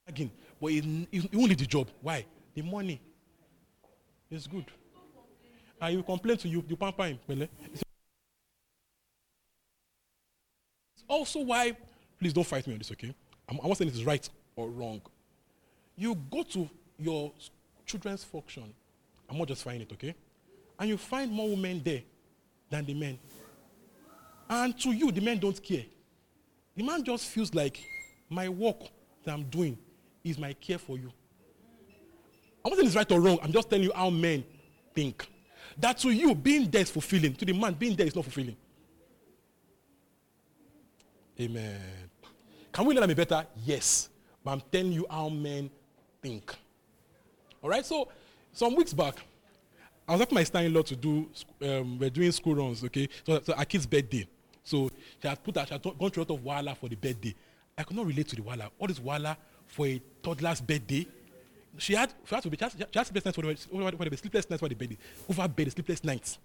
[0.06, 0.30] Again,
[0.60, 1.88] but you, you won't leave the job.
[2.00, 2.26] Why?
[2.54, 3.00] The money
[4.30, 4.64] is good.
[5.80, 7.18] And you complain to you, you pamper him.
[7.28, 7.82] It's
[11.06, 11.76] also why,
[12.18, 13.14] please don't fight me on this, okay?
[13.48, 15.00] I'm, I'm not saying it is right or wrong.
[15.98, 17.32] You go to your
[17.84, 18.72] children's function.
[19.28, 20.14] I'm not just finding it, okay?
[20.78, 22.02] And you find more women there
[22.70, 23.18] than the men.
[24.48, 25.84] And to you, the men don't care.
[26.76, 27.82] The man just feels like
[28.30, 28.80] my work
[29.24, 29.76] that I'm doing
[30.22, 31.10] is my care for you.
[32.64, 33.40] I'm not saying it's right or wrong.
[33.42, 34.44] I'm just telling you how men
[34.94, 35.26] think.
[35.76, 37.34] That to you, being there is fulfilling.
[37.34, 38.56] To the man, being there is not fulfilling.
[41.40, 41.80] Amen.
[42.72, 43.44] Can we learn me better?
[43.64, 44.08] Yes.
[44.44, 45.70] But I'm telling you how men
[46.22, 46.54] think.
[47.62, 47.84] All right?
[47.84, 48.08] So,
[48.52, 49.16] some weeks back,
[50.08, 51.28] I was asking my son-in-law to do,
[51.62, 53.08] um, we're doing school runs, okay?
[53.26, 54.26] So, so our kid's birthday.
[54.64, 54.90] So
[55.20, 57.34] she had put her, she had gone through a lot of wala for the birthday.
[57.76, 58.70] I could not relate to the wala.
[58.78, 61.06] All this wala for a toddler's birthday.
[61.76, 63.42] She had, she had to be, she had, sleepless nights for
[63.90, 64.98] the, for the sleepless nights for the birthday.
[65.28, 66.38] Over bed, sleepless nights.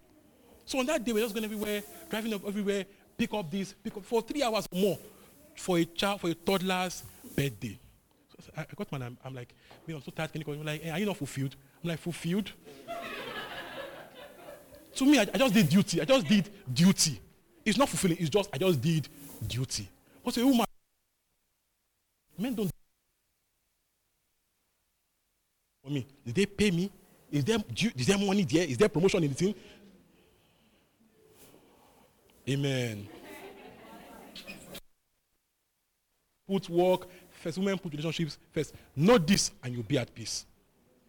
[0.65, 2.85] So on that day, we we're just going everywhere, driving up everywhere,
[3.17, 4.99] pick up this, pick up for three hours or more
[5.55, 7.03] for a child, for a toddler's
[7.35, 7.79] birthday.
[8.55, 9.53] I, got my, I'm, I'm like,
[9.87, 10.31] I'm so tired.
[10.31, 10.63] Can you call me?
[10.63, 11.55] Like, hey, are you not fulfilled?
[11.83, 12.51] I'm like, fulfilled?
[14.95, 16.01] to me, I, I, just did duty.
[16.01, 17.19] I just did duty.
[17.65, 18.17] It's not fulfilling.
[18.19, 19.07] It's just, I just did
[19.47, 19.87] duty.
[20.23, 20.65] But a woman,
[22.37, 22.71] men don't.
[25.83, 26.91] For me, did they pay me?
[27.31, 27.57] Is there,
[27.95, 28.67] is there money there?
[28.67, 29.55] Is there promotion in the team?
[32.47, 33.07] Amen.
[36.47, 37.07] Put work
[37.43, 37.57] first.
[37.57, 38.73] Women put relationships first.
[38.95, 40.45] Know this, and you'll be at peace.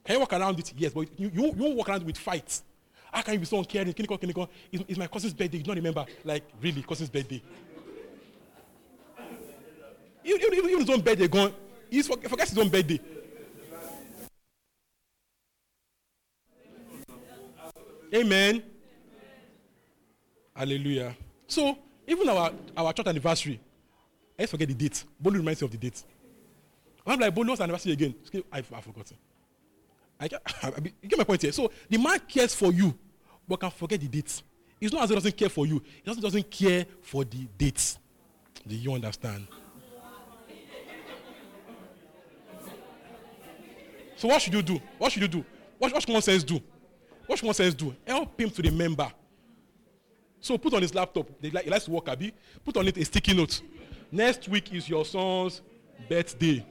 [0.05, 0.73] Can you walk around it?
[0.77, 2.63] Yes, but you, you, you won't walk around with fights.
[3.11, 3.89] How can you be so uncaring?
[3.89, 4.51] You you call?
[4.73, 5.59] It's, it's my cousin's birthday.
[5.59, 6.05] You don't remember?
[6.25, 7.41] Like, really, cousin's birthday.
[10.25, 11.53] Even, even, even his own birthday gone.
[11.89, 13.01] He forgets his own birthday.
[18.15, 18.63] Amen.
[20.55, 21.17] Hallelujah.
[21.47, 21.77] So,
[22.07, 23.61] even our, our church anniversary,
[24.39, 25.05] let's forget the date.
[25.23, 26.03] Bolu reminds me of the date.
[27.07, 28.15] I'm like, Bolu's anniversary again.
[28.51, 29.17] I've, I've forgotten.
[30.19, 31.53] I I, I, you get my point here.
[31.53, 32.97] So the man cares for you,
[33.47, 34.43] but can forget the dates.
[34.81, 35.83] It's not as he doesn't care for you.
[35.85, 37.99] He doesn't, doesn't care for the dates.
[38.67, 39.47] Do you understand?
[44.17, 44.81] So what should you do?
[44.97, 45.45] What should you do?
[45.79, 46.61] What, what should common sense do?
[47.27, 47.95] What should common sense do?
[48.07, 49.11] Help him to remember.
[50.41, 51.29] So put on his laptop.
[51.41, 52.33] He likes to work, Abi.
[52.65, 53.61] Put on it a sticky note.
[54.13, 55.61] Next week is your son's
[56.09, 56.65] birthday.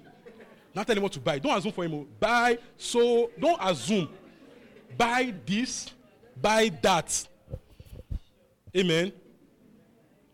[0.74, 1.40] Not tell him what to buy.
[1.40, 2.08] Don't assume for him.
[2.20, 4.10] Buy so don't assume.
[4.98, 5.92] Buy this,
[6.42, 7.28] buy that.
[8.76, 9.12] Amen.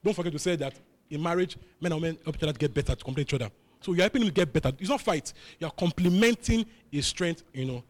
[0.03, 0.73] Don't forget to say that
[1.09, 3.51] in marriage, men and women help each other get better to complete each other.
[3.81, 4.71] So you're helping him get better.
[4.79, 5.33] It's not fight.
[5.59, 7.83] You're complementing his strength, you know.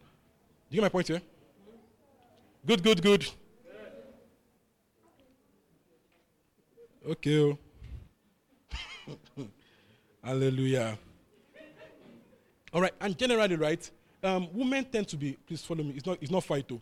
[0.70, 1.20] Do you get my point here?
[2.66, 3.26] Good, good, good.
[7.08, 7.58] Okay.
[9.08, 9.18] Oh.
[10.22, 10.98] Hallelujah.
[12.72, 13.90] All right, and generally, right,
[14.22, 16.80] um, women tend to be, please follow me, it's not, it's not fight though,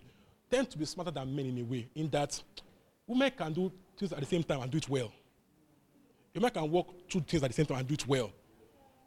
[0.51, 2.41] tend to be smarter than men in a way, in that
[3.07, 5.11] women can do things at the same time and do it well.
[6.35, 8.31] A man can work two things at the same time and do it well.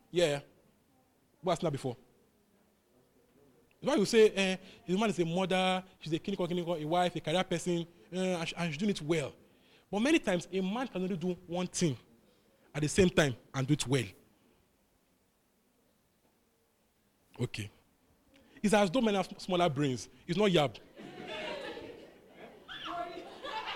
[0.09, 0.39] Yeah.
[1.41, 1.95] What's not before?
[3.81, 4.55] That's why you say, eh,
[4.85, 8.19] the woman is a mother, she's a clinical, clinical, a wife, a career person, uh,
[8.19, 9.33] and, and she's doing it well.
[9.89, 11.97] But many times, a man can only do one thing
[12.73, 14.03] at the same time and do it well.
[17.39, 17.69] Okay.
[18.63, 20.07] It's as though men have smaller brains.
[20.27, 20.75] It's not yab.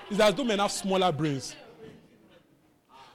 [0.09, 1.55] it's as though men have smaller brains.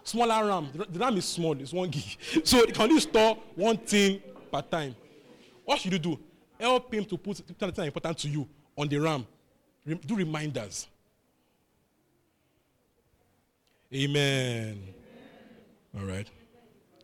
[0.03, 0.69] Smaller RAM.
[0.91, 2.17] The RAM is small, it's one gig.
[2.45, 4.21] So can only store one thing
[4.51, 4.97] per time.
[5.65, 6.19] What should you do?
[6.59, 9.27] Help him to put something important to you on the RAM.
[9.87, 10.89] Do reminders.
[13.95, 14.83] Amen.
[15.97, 16.29] All right.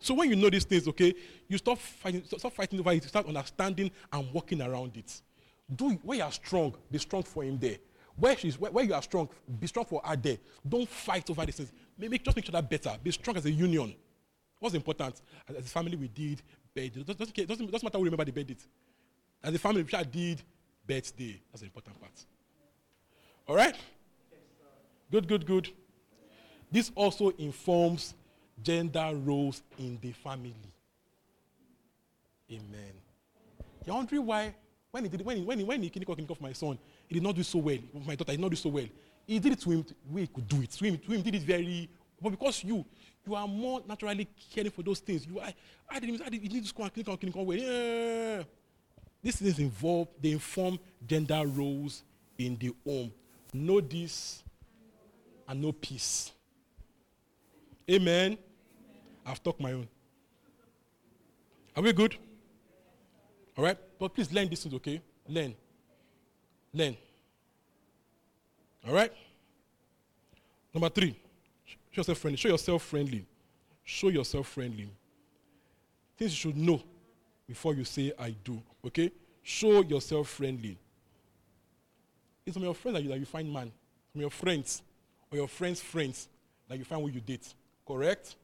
[0.07, 1.13] So when you know these things, okay,
[1.49, 3.03] you stop fighting, stop fighting over it.
[3.03, 5.21] You start understanding and working around it.
[5.75, 7.79] Do where you are strong, be strong for him there.
[8.15, 9.29] Where she's where, where you are strong,
[9.59, 10.39] be strong for her there.
[10.67, 11.73] Don't fight over these things.
[11.99, 12.97] Make, just make sure that better.
[13.03, 13.97] Be strong as a union.
[14.61, 15.21] What's important?
[15.49, 16.41] As, a family, we did
[16.73, 17.01] birthday.
[17.01, 18.55] It doesn't, doesn't, doesn't matter who remember the birthday.
[19.43, 20.41] As a family, we did
[20.87, 21.43] birthday.
[21.51, 22.25] That's the important part.
[23.49, 23.75] All right?
[25.11, 25.69] Good, good, good.
[26.71, 28.15] This also informs
[28.63, 30.55] gender roles in the family.
[32.51, 32.93] Amen.
[33.85, 34.55] You're wondering why,
[34.91, 37.15] when he did when he, when he, when he clinical clinic of my son, he
[37.15, 37.79] did not do so well.
[38.07, 38.87] My daughter did not do so well.
[39.27, 40.71] He did it to him way he could do it.
[40.71, 41.89] To him, to him did it very,
[42.21, 42.85] but because you,
[43.27, 45.27] you are more naturally caring for those things.
[45.27, 45.55] You, I,
[45.89, 47.57] I didn't, I didn't, need to school and clinical clinical way.
[47.57, 48.43] Yeah.
[49.23, 52.05] These things involve, they inform gender roles
[52.39, 53.13] in the home.
[53.53, 54.45] Know this
[55.49, 56.31] and know peace.
[57.91, 58.39] Amen.
[59.27, 59.89] I've talked my own.
[61.77, 62.17] Are we good?
[63.57, 63.77] All right?
[63.99, 65.03] But please learn this, okay?
[65.29, 65.55] Learn.
[66.73, 66.97] Learn.
[68.87, 69.13] All right?
[70.73, 71.17] Number three,
[71.91, 72.37] show yourself friendly.
[72.37, 73.27] Show yourself friendly.
[73.83, 74.91] Show yourself friendly.
[76.17, 76.83] Things you should know
[77.49, 78.63] before you say I do.
[78.87, 79.11] Okay?
[79.43, 80.79] Show yourself friendly.
[82.45, 83.73] It's from your friends that you, that you find man.
[84.13, 84.83] From your friends
[85.31, 86.29] or your friends' friends
[86.69, 87.55] that you find who you date.
[87.87, 88.37] Correct?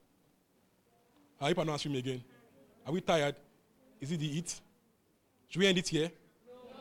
[1.43, 2.23] I hope I'm not answering again.
[2.87, 3.35] Are we tired?
[4.01, 4.61] Is it the heat?
[5.49, 6.11] Should we end it here?
[6.47, 6.73] No.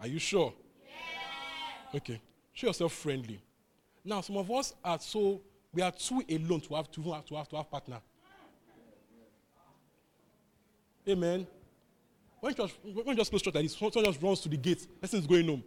[0.00, 0.52] Are you sure?
[0.84, 1.94] Yes.
[1.94, 2.20] Okay.
[2.52, 3.40] Show yourself friendly.
[4.04, 5.40] Now, some of us are so
[5.72, 8.00] we are too alone to have to have to have to have partner.
[11.08, 11.46] Amen.
[12.40, 15.20] When just when just close church like this, someone just runs to the gate, person
[15.20, 15.62] is going home.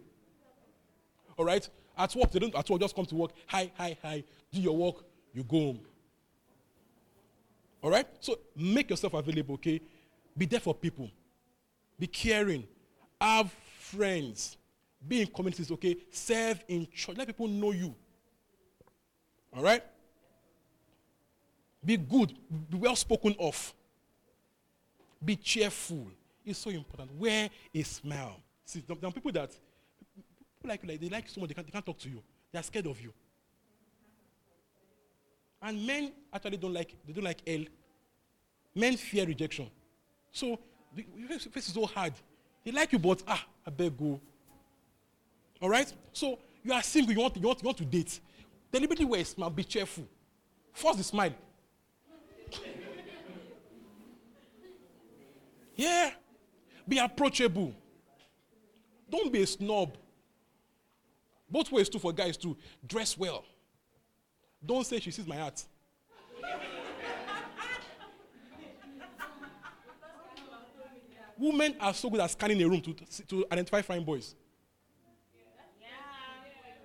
[1.38, 1.66] All right.
[1.96, 3.30] At work, they don't at work just come to work.
[3.46, 4.24] Hi, hi, hi.
[4.52, 5.04] Do your work.
[5.32, 5.80] You go home.
[7.82, 8.06] All right?
[8.20, 9.80] So make yourself available, okay?
[10.36, 11.10] Be there for people.
[11.98, 12.66] Be caring.
[13.20, 14.56] Have friends.
[15.06, 15.96] Be in communities, okay?
[16.10, 17.16] Serve in church.
[17.16, 17.94] Let people know you.
[19.54, 19.82] All right?
[21.84, 22.34] Be good.
[22.70, 23.74] Be well spoken of.
[25.24, 26.06] Be cheerful.
[26.44, 27.12] It's so important.
[27.16, 28.40] Wear a smile.
[28.64, 31.72] See, there are people that people like, you, like they like someone they can't, they
[31.72, 32.22] can't talk to you.
[32.52, 33.12] They are scared of you.
[35.62, 37.64] And men actually don't like they don't like L.
[38.74, 39.70] Men fear rejection.
[40.32, 40.58] So
[40.94, 41.04] the
[41.38, 42.14] face is so hard.
[42.64, 44.20] They like you, but ah, I beg go.
[45.60, 45.92] All right.
[46.12, 47.12] So you are single.
[47.12, 48.18] You want you want, you want to date.
[48.72, 49.50] Deliberately wear a smile.
[49.50, 50.06] Be cheerful.
[50.72, 51.34] Force the smile.
[55.76, 56.10] yeah.
[56.88, 57.72] Be approachable.
[59.10, 59.96] Don't be a snob.
[61.48, 62.56] Both ways too for guys too.
[62.86, 63.44] Dress well.
[64.64, 65.64] Don't say she sees my heart.
[71.38, 72.94] Women are so good at scanning a room to,
[73.26, 74.36] to identify fine boys.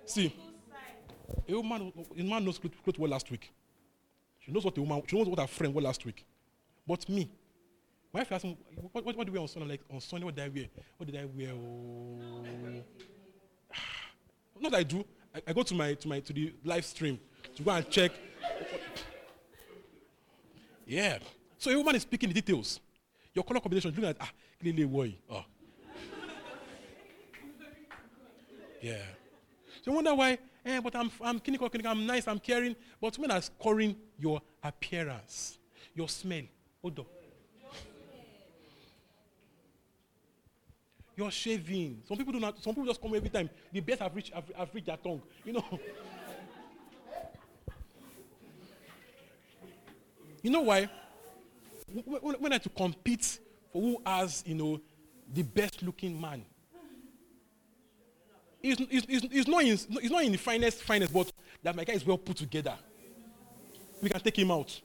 [0.04, 0.34] See,
[1.48, 3.52] a woman, a man knows clothes well last week.
[4.40, 6.24] She knows what a woman, she knows what her friend wore last week.
[6.86, 7.30] But me,
[8.12, 8.56] my wife asked me,
[8.90, 9.68] what, what, what do we wear on Sunday?
[9.68, 10.64] Like, on Sunday, what did I wear?
[10.96, 11.52] What did I wear?
[11.52, 12.42] Oh.
[14.60, 15.04] Not that I do.
[15.34, 17.20] I, I go to my, to my, to the live stream
[17.56, 18.12] to go and check.
[20.86, 21.18] Yeah.
[21.58, 22.80] So a woman is speaking the details.
[23.34, 24.30] Your color combination, looking at, ah,
[24.60, 25.14] clearly boy.
[25.30, 25.44] Oh.
[28.80, 29.02] Yeah.
[29.82, 32.76] So you wonder why, eh, but I'm, I'm clinical, clinical, I'm nice, I'm caring.
[33.00, 35.58] But women are scoring your appearance,
[35.94, 36.42] your smell,
[36.82, 37.04] odor.
[41.16, 42.02] You're shaving.
[42.06, 42.62] Some people do not.
[42.62, 43.50] Some people just come every time.
[43.72, 45.20] The best have reached, have, have reached their tongue.
[45.44, 45.80] You know.
[50.42, 50.88] You know why?
[52.04, 53.38] When, I had to compete
[53.72, 54.80] for who has, you know,
[55.32, 56.44] the best looking man.
[58.62, 61.30] It's, it's, it's, not in, it's not in the finest, finest, but
[61.62, 62.76] that my guy is well put together.
[64.02, 64.80] We can take him out.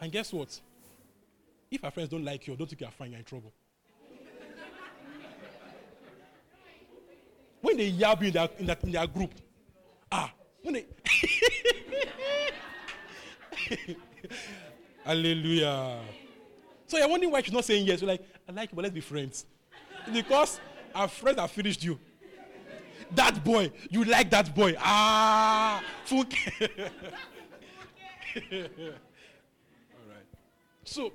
[0.00, 0.60] And guess what?
[1.70, 3.52] If our friends don't like you, don't think you're fine, you're in trouble.
[7.60, 9.32] When they yab you in their, in, their, in their group,
[10.10, 10.32] ah,
[10.62, 10.86] when they.
[15.04, 16.00] Hallelujah.
[16.86, 18.00] So you're wondering why she's not saying yes.
[18.00, 19.46] You're like, I like you, but let's be friends.
[20.12, 20.60] because
[20.94, 21.98] our friends have finished you.
[23.14, 24.74] That boy, you like that boy.
[24.78, 26.32] Ah, fuck.
[26.60, 26.68] All
[30.08, 30.26] right.
[30.84, 31.12] So,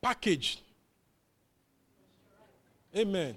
[0.00, 0.62] package.
[2.96, 3.36] Amen.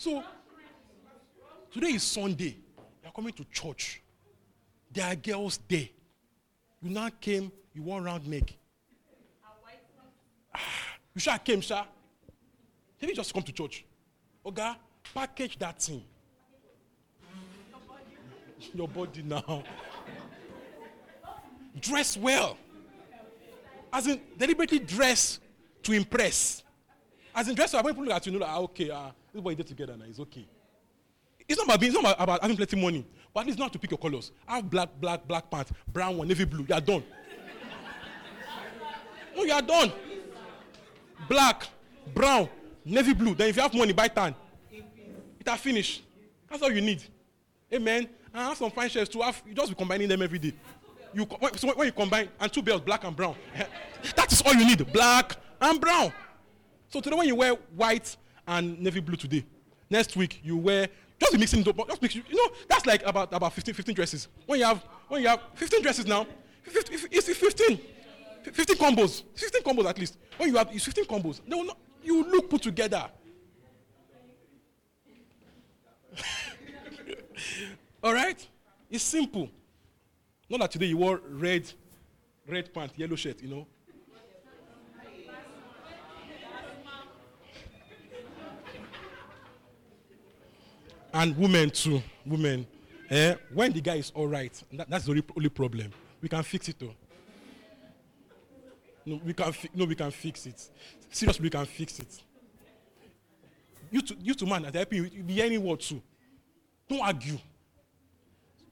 [0.00, 0.24] So,
[1.70, 2.56] today is Sunday.
[3.02, 4.00] You're coming to church.
[4.90, 5.90] There are girls there.
[6.80, 8.50] You now came, you want round neck.
[10.54, 10.58] Ah,
[11.14, 11.84] you sure came, sir.
[12.98, 13.84] Maybe just come to church.
[14.46, 14.72] Okay,
[15.12, 16.02] package that thing.
[18.72, 19.62] Your body now.
[21.78, 22.56] dress well.
[23.92, 25.40] As in, deliberately dress
[25.82, 26.62] to impress.
[27.34, 27.82] As in, dress well.
[27.82, 30.04] When people look at you, know, like, ah, okay, uh, this boy did together now,
[30.08, 30.46] it's okay.
[31.48, 33.78] It's not about being, it's not about having plenty money, but at least not to
[33.78, 34.30] pick your colors.
[34.46, 36.64] Have black, black, black pants, brown one, navy blue.
[36.68, 37.02] You are done.
[39.36, 39.92] no, you are done.
[41.28, 41.66] Black,
[42.14, 42.48] brown,
[42.84, 43.34] navy blue.
[43.34, 44.34] Then if you have money, buy tan.
[44.70, 46.04] It has finished.
[46.48, 47.02] That's all you need.
[47.72, 48.08] Amen.
[48.32, 49.42] And have some fine shirts to have.
[49.46, 50.54] You just be combining them every day.
[51.12, 51.26] You
[51.56, 53.34] so when you combine and two belts, black and brown,
[54.16, 54.92] that is all you need.
[54.92, 56.12] Black and brown.
[56.88, 58.16] So today when you wear white
[58.50, 59.44] and navy blue today,
[59.88, 60.88] next week you wear
[61.20, 64.28] just be mixing it Just mix, you know that's like about about 15, 15 dresses.
[64.46, 66.26] When you have when you have 15 dresses now,
[66.64, 67.80] 15, it's 15,
[68.52, 70.16] 15 combos, 15 combos at least.
[70.36, 73.04] When you have it's 15 combos, they will not, you look put together.
[78.02, 78.44] All right?
[78.90, 79.48] It's simple.
[80.48, 81.70] Not that today you wore red,
[82.48, 83.66] red pants, yellow shirt, you know.
[91.12, 92.66] And women too, women.
[93.10, 95.90] Eh, when the guy is all right, that, that's the only, problem.
[96.22, 96.94] We can fix it though.
[99.04, 99.52] No, we can.
[99.52, 100.70] Fi- no, we can fix it.
[101.10, 102.22] Seriously, we can fix it.
[103.90, 106.00] You to you to man that helping you, be any word too.
[106.88, 107.38] Don't argue.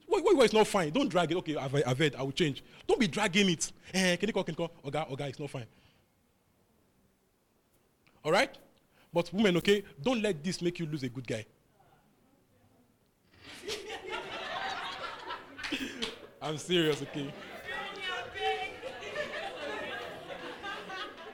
[0.07, 0.91] What, what, what is not fine?
[0.91, 1.37] Don't drag it.
[1.37, 2.15] Okay, I've, I've heard.
[2.15, 2.63] I will change.
[2.87, 3.71] Don't be dragging it.
[3.93, 4.43] Eh, can you call?
[4.43, 4.71] Can you call?
[4.85, 5.65] Oga, Oga, it's not fine.
[8.23, 8.57] All right.
[9.11, 11.45] But women, okay, don't let this make you lose a good guy.
[16.41, 17.33] I'm serious, okay?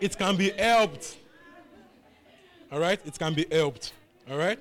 [0.01, 1.18] It can be helped.
[2.72, 2.99] All right?
[3.06, 3.93] It can be helped.
[4.30, 4.60] All right?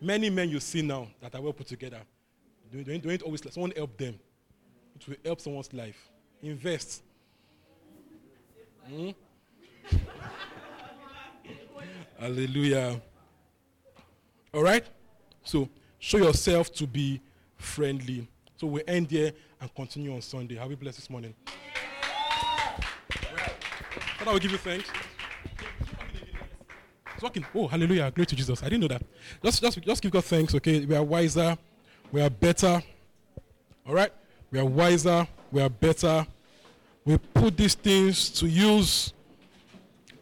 [0.00, 2.00] Many men you see now that are well put together,
[2.72, 4.18] don't, don't always let someone help them.
[4.96, 6.10] It will help someone's life.
[6.42, 7.02] Invest.
[8.86, 9.10] Hmm?
[12.18, 13.00] Hallelujah.
[14.52, 14.84] All right?
[15.42, 17.20] So, show yourself to be
[17.56, 18.28] friendly.
[18.64, 20.54] So we end here and continue on Sunday.
[20.54, 21.34] Have we blessed this morning?
[24.16, 24.88] Father, we give you thanks.
[27.12, 27.44] It's working.
[27.54, 28.10] Oh, hallelujah.
[28.10, 28.62] Glory to Jesus.
[28.62, 29.02] I didn't know that.
[29.44, 30.82] Just, just, just give God thanks, okay?
[30.86, 31.58] We are wiser.
[32.10, 32.82] We are better.
[33.86, 34.10] All right?
[34.50, 35.28] We are wiser.
[35.52, 36.26] We are better.
[37.04, 39.12] We put these things to use.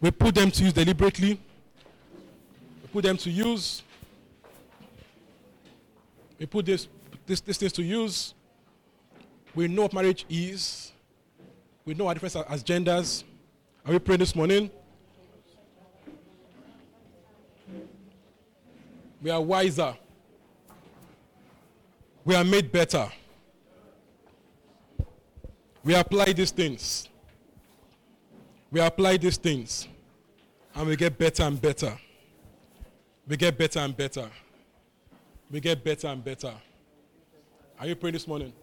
[0.01, 1.39] We put them to use deliberately.
[2.81, 3.83] We put them to use.
[6.37, 6.89] We put this
[7.25, 8.33] this, these things to use.
[9.55, 10.91] We know what marriage is.
[11.85, 13.23] We know our difference as genders.
[13.85, 14.71] Are we praying this morning?
[19.21, 19.95] We are wiser.
[22.25, 23.09] We are made better.
[25.83, 27.09] We apply these things.
[28.71, 29.87] We apply these things.
[30.75, 31.97] And we get better and better.
[33.27, 34.29] We get better and better.
[35.51, 36.53] We get better and better.
[37.79, 38.53] Are you praying this morning?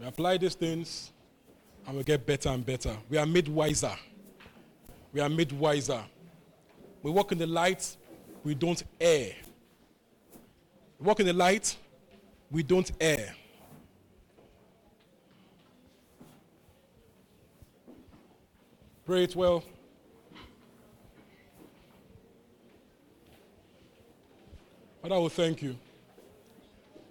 [0.00, 1.12] We apply these things
[1.86, 2.96] and we get better and better.
[3.08, 3.92] We are made wiser.
[5.12, 6.02] We are made wiser.
[7.02, 7.96] We walk in the light,
[8.44, 9.32] we don't err.
[10.98, 11.76] We walk in the light,
[12.50, 13.34] we don't err.
[19.04, 19.62] Pray it well.
[25.02, 25.76] Father, we thank you.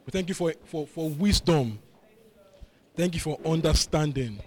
[0.05, 1.79] We thank you for, for, for wisdom.
[2.95, 4.39] Thank you for understanding.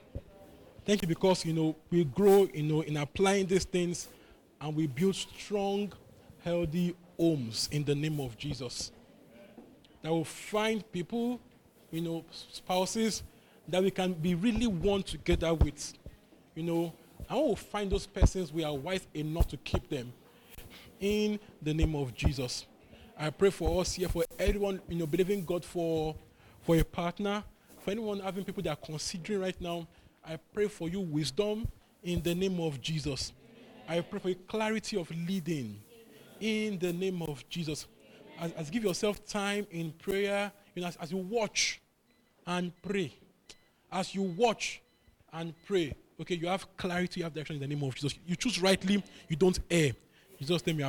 [0.84, 4.08] Thank you because, you know, we grow, you know, in applying these things
[4.60, 5.92] and we build strong,
[6.44, 8.92] healthy homes in the name of Jesus.
[10.02, 11.40] That will find people,
[11.90, 13.22] you know, spouses
[13.68, 15.94] that we can be really one together with.
[16.54, 16.92] You know,
[17.28, 20.12] I will find those persons we are wise enough to keep them
[21.00, 22.66] in the name of Jesus.
[23.18, 26.14] I pray for us here, for everyone, you know, believing God for,
[26.60, 27.42] for a partner,
[27.80, 29.88] for anyone having people that are considering right now,
[30.24, 31.66] I pray for you wisdom
[32.02, 33.32] in the name of Jesus.
[33.88, 35.78] I pray for you clarity of leading
[36.40, 37.86] in the name of Jesus.
[38.38, 41.80] As, as give yourself time in prayer, you know, as, as you watch
[42.46, 43.14] and pray,
[43.90, 44.82] as you watch
[45.32, 48.18] and pray, okay, you have clarity, you have direction in the name of Jesus.
[48.26, 49.92] You choose rightly, you don't err.
[50.38, 50.88] Jesus' name, you